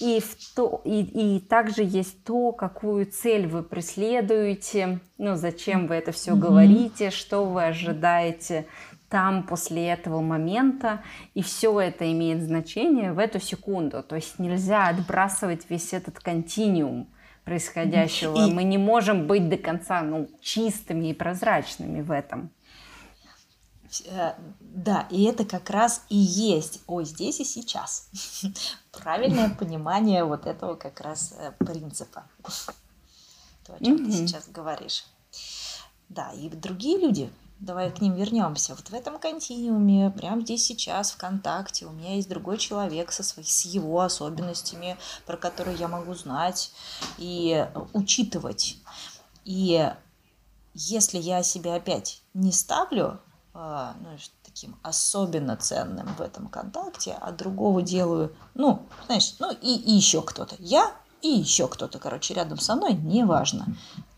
И, 0.00 0.20
в 0.20 0.54
то, 0.56 0.82
и, 0.84 1.36
и 1.36 1.40
также 1.40 1.84
есть 1.84 2.24
то, 2.24 2.50
какую 2.50 3.06
цель 3.06 3.46
вы 3.46 3.62
преследуете, 3.62 4.98
ну, 5.18 5.36
зачем 5.36 5.86
вы 5.86 5.94
это 5.94 6.10
все 6.10 6.32
mm-hmm. 6.32 6.40
говорите, 6.40 7.10
что 7.12 7.44
вы 7.44 7.66
ожидаете 7.66 8.66
там 9.14 9.44
после 9.44 9.90
этого 9.90 10.20
момента, 10.20 11.04
и 11.34 11.42
все 11.42 11.78
это 11.78 12.10
имеет 12.10 12.42
значение 12.42 13.12
в 13.12 13.20
эту 13.20 13.38
секунду. 13.38 14.02
То 14.02 14.16
есть 14.16 14.40
нельзя 14.40 14.88
отбрасывать 14.88 15.70
весь 15.70 15.92
этот 15.92 16.18
континуум 16.18 17.06
происходящего. 17.44 18.44
И... 18.44 18.52
Мы 18.52 18.64
не 18.64 18.76
можем 18.76 19.28
быть 19.28 19.48
до 19.48 19.56
конца 19.56 20.02
ну, 20.02 20.28
чистыми 20.40 21.10
и 21.10 21.14
прозрачными 21.14 22.02
в 22.02 22.10
этом. 22.10 22.50
Э, 24.06 24.32
да, 24.58 25.06
и 25.12 25.22
это 25.22 25.44
как 25.44 25.70
раз 25.70 26.04
и 26.08 26.16
есть 26.16 26.82
ой 26.88 27.04
здесь 27.04 27.38
и 27.38 27.44
сейчас. 27.44 28.10
Правильное 28.90 29.48
понимание 29.60 30.24
вот 30.24 30.44
этого 30.44 30.74
как 30.74 31.00
раз 31.00 31.36
э, 31.38 31.52
принципа. 31.64 32.24
То, 33.64 33.74
о 33.74 33.78
чем 33.78 33.98
ты 33.98 34.10
сейчас 34.10 34.48
говоришь. 34.48 35.04
Да, 36.08 36.32
и 36.32 36.48
другие 36.48 36.98
люди 36.98 37.30
давай 37.60 37.90
к 37.90 38.00
ним 38.00 38.14
вернемся. 38.14 38.74
Вот 38.74 38.88
в 38.88 38.94
этом 38.94 39.18
континууме, 39.18 40.10
прямо 40.10 40.42
здесь 40.42 40.64
сейчас, 40.64 41.12
ВКонтакте, 41.12 41.86
у 41.86 41.90
меня 41.90 42.14
есть 42.14 42.28
другой 42.28 42.58
человек 42.58 43.12
со 43.12 43.22
своей, 43.22 43.48
с 43.48 43.64
его 43.64 44.00
особенностями, 44.00 44.96
про 45.26 45.36
которые 45.36 45.76
я 45.76 45.88
могу 45.88 46.14
знать 46.14 46.72
и 47.18 47.66
учитывать. 47.92 48.78
И 49.44 49.90
если 50.74 51.18
я 51.18 51.42
себя 51.42 51.76
опять 51.76 52.22
не 52.34 52.52
ставлю 52.52 53.20
а, 53.56 53.94
ну, 54.00 54.08
таким 54.42 54.76
особенно 54.82 55.56
ценным 55.56 56.12
в 56.14 56.20
этом 56.20 56.48
контакте, 56.48 57.16
а 57.20 57.30
другого 57.30 57.82
делаю, 57.82 58.34
ну, 58.54 58.86
знаешь, 59.06 59.36
ну 59.38 59.52
и, 59.52 59.76
и 59.76 59.92
еще 59.92 60.22
кто-то. 60.22 60.56
Я 60.58 60.92
и 61.24 61.28
еще 61.28 61.66
кто-то, 61.68 61.98
короче, 61.98 62.34
рядом 62.34 62.58
со 62.58 62.76
мной, 62.76 62.94
неважно 62.94 63.66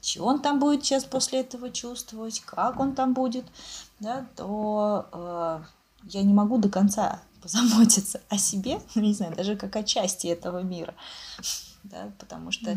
что 0.07 0.25
он 0.25 0.41
там 0.41 0.61
будет 0.61 0.85
сейчас 0.85 1.05
после 1.05 1.41
этого 1.41 1.71
чувствовать, 1.71 2.41
как 2.41 2.79
он 2.79 2.95
там 2.95 3.13
будет, 3.13 3.45
да, 3.99 4.27
то 4.37 5.09
э, 5.13 5.61
я 6.05 6.23
не 6.23 6.33
могу 6.33 6.59
до 6.59 6.69
конца 6.69 7.21
позаботиться 7.43 8.21
о 8.29 8.39
себе, 8.39 8.79
ну, 8.95 9.03
не 9.03 9.15
знаю, 9.15 9.35
даже 9.35 9.57
как 9.57 9.75
о 9.77 9.83
части 9.83 10.29
этого 10.29 10.63
мира, 10.63 10.95
да, 11.85 12.11
потому 12.19 12.53
что... 12.53 12.77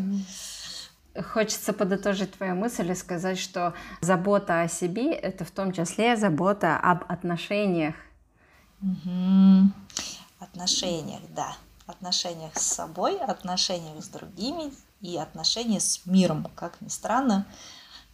Хочется 1.32 1.72
подытожить 1.72 2.34
твою 2.34 2.54
мысль 2.54 2.88
и 2.92 2.94
сказать, 2.94 3.36
что 3.36 3.74
забота 4.00 4.62
о 4.62 4.68
себе– 4.68 5.12
это 5.12 5.44
в 5.44 5.50
том 5.50 5.72
числе 5.72 6.16
забота 6.16 6.78
об 6.78 7.02
отношениях. 7.08 7.96
Угу. 8.80 9.72
Отношениях, 10.38 11.20
да. 11.34 11.56
Отношениях 11.90 12.56
с 12.56 12.62
собой, 12.62 13.18
отношениях 13.18 14.02
с 14.04 14.08
другими, 14.08 14.72
и 15.00 15.16
отношения 15.16 15.80
с 15.80 16.02
миром. 16.06 16.46
Как 16.54 16.80
ни 16.80 16.88
странно, 16.88 17.46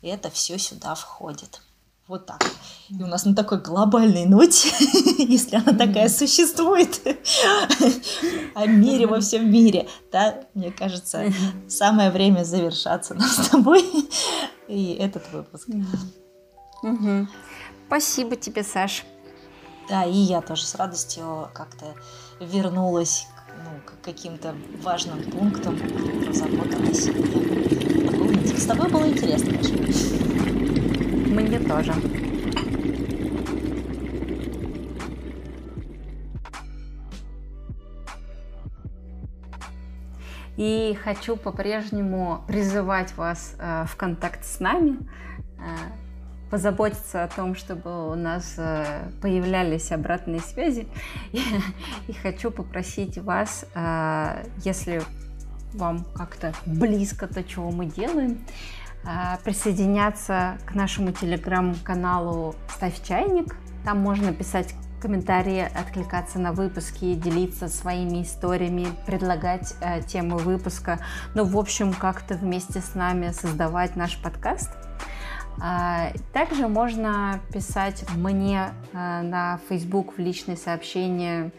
это 0.02 0.30
все 0.30 0.58
сюда 0.58 0.94
входит. 0.94 1.60
Вот 2.08 2.24
так. 2.24 2.44
И 2.88 3.02
у 3.02 3.06
нас 3.06 3.24
на 3.24 3.34
такой 3.34 3.60
глобальной 3.60 4.26
ноте, 4.26 4.68
если 5.18 5.56
она 5.56 5.76
такая 5.76 6.08
существует, 6.08 7.00
о 8.54 8.66
мире 8.66 9.08
во 9.08 9.20
всем 9.20 9.50
мире, 9.50 9.88
да, 10.12 10.44
мне 10.54 10.70
кажется, 10.70 11.32
самое 11.68 12.12
время 12.12 12.44
завершаться 12.44 13.14
нам 13.14 13.28
с 13.28 13.48
тобой 13.48 13.84
и 14.68 14.92
этот 14.92 15.24
выпуск. 15.32 15.68
Спасибо 17.88 18.36
тебе, 18.36 18.62
Саш. 18.62 19.04
Да, 19.88 20.04
и 20.04 20.16
я 20.16 20.40
тоже 20.40 20.64
с 20.64 20.76
радостью 20.76 21.50
как-то 21.54 21.94
вернулась 22.38 23.26
ну, 23.66 23.80
каким-то 24.02 24.54
важным 24.82 25.22
пунктам 25.30 25.76
про 25.76 26.32
заботу 26.32 26.76
о 26.88 26.94
себе. 26.94 28.56
С 28.56 28.66
тобой 28.66 28.88
было 28.90 29.08
интересно, 29.08 29.52
Маша. 29.56 29.74
Мне 31.28 31.58
тоже. 31.58 31.92
И 40.56 40.96
хочу 41.04 41.36
по-прежнему 41.36 42.44
призывать 42.46 43.14
вас 43.16 43.56
э, 43.58 43.84
в 43.86 43.96
контакт 43.96 44.44
с 44.44 44.58
нами. 44.58 44.96
Э, 45.58 46.05
позаботиться 46.50 47.24
о 47.24 47.28
том, 47.28 47.54
чтобы 47.54 48.10
у 48.10 48.14
нас 48.14 48.54
э, 48.56 49.08
появлялись 49.20 49.90
обратные 49.92 50.40
связи. 50.40 50.86
И, 52.08 52.12
хочу 52.12 52.50
попросить 52.50 53.18
вас, 53.18 53.66
э, 53.74 54.44
если 54.64 55.02
вам 55.74 56.04
как-то 56.14 56.54
близко 56.64 57.26
то, 57.26 57.42
чего 57.42 57.70
мы 57.70 57.86
делаем, 57.86 58.38
э, 59.04 59.36
присоединяться 59.44 60.58
к 60.66 60.74
нашему 60.74 61.12
телеграм-каналу 61.12 62.54
«Ставь 62.68 63.02
чайник». 63.02 63.56
Там 63.84 63.98
можно 63.98 64.32
писать 64.32 64.74
комментарии, 65.00 65.60
откликаться 65.60 66.38
на 66.38 66.52
выпуски, 66.52 67.14
делиться 67.14 67.68
своими 67.68 68.22
историями, 68.22 68.86
предлагать 69.06 69.74
э, 69.80 70.02
темы 70.02 70.38
выпуска. 70.38 71.00
Ну, 71.34 71.44
в 71.44 71.56
общем, 71.56 71.92
как-то 71.92 72.34
вместе 72.34 72.80
с 72.80 72.94
нами 72.94 73.30
создавать 73.30 73.96
наш 73.96 74.20
подкаст. 74.20 74.70
А, 75.60 76.12
также 76.32 76.68
можно 76.68 77.40
писать 77.52 78.04
мне 78.14 78.72
э, 78.92 79.22
на 79.22 79.58
Facebook 79.68 80.16
в 80.16 80.18
личные 80.18 80.56
сообщения. 80.56 81.50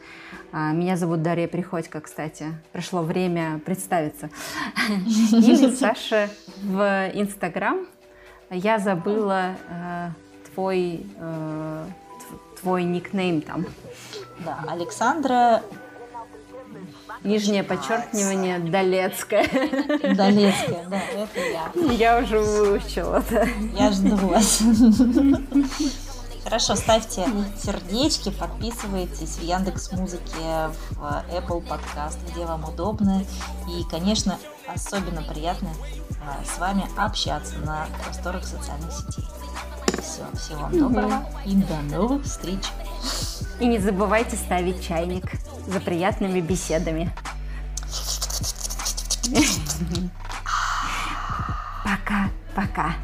А, 0.51 0.71
меня 0.71 0.97
зовут 0.97 1.21
Дарья 1.21 1.47
Приходько, 1.47 1.99
кстати. 2.01 2.53
Пришло 2.71 3.01
время 3.01 3.59
представиться. 3.65 4.29
Или 4.87 5.73
Саша 5.75 6.29
в 6.61 7.11
Инстаграм. 7.13 7.87
Я 8.49 8.79
забыла 8.79 9.55
э, 9.69 10.09
твой 10.53 11.05
э, 11.17 11.85
твой 12.61 12.83
никнейм 12.83 13.41
там. 13.41 13.65
Да, 14.45 14.59
Александра... 14.67 15.61
Нижнее 17.27 17.61
подчеркивание 17.61 18.57
Долецкая. 18.57 19.45
Долецкая, 20.15 20.85
да, 20.89 21.01
это 21.13 21.39
я. 21.41 21.91
Я 21.91 22.19
уже 22.19 22.39
выучила, 22.39 23.21
да. 23.29 23.45
Я 23.77 23.91
жду 23.91 24.15
вас. 24.15 24.61
Хорошо, 26.45 26.75
ставьте 26.75 27.25
сердечки, 27.61 28.31
подписывайтесь 28.31 29.35
в 29.35 29.43
Яндекс 29.43 29.91
Музыке, 29.91 30.69
в 30.91 31.25
Apple 31.29 31.61
Podcast, 31.67 32.17
где 32.31 32.45
вам 32.45 32.63
удобно. 32.63 33.25
И, 33.67 33.83
конечно, 33.91 34.37
особенно 34.65 35.21
приятно 35.21 35.67
а, 36.23 36.41
с 36.45 36.57
вами 36.57 36.85
общаться 36.95 37.57
на 37.57 37.87
просторах 38.05 38.45
социальных 38.45 38.93
сетей. 38.93 39.25
Все, 40.01 40.23
всего 40.37 40.61
вам 40.61 40.79
доброго 40.79 41.25
и 41.45 41.55
до 41.55 41.75
новых 41.93 42.23
встреч. 42.23 42.63
И 43.59 43.65
не 43.65 43.79
забывайте 43.79 44.35
ставить 44.35 44.85
чайник 44.85 45.31
за 45.67 45.79
приятными 45.79 46.41
беседами. 46.41 47.11
Пока, 51.83 52.29
пока. 52.55 52.95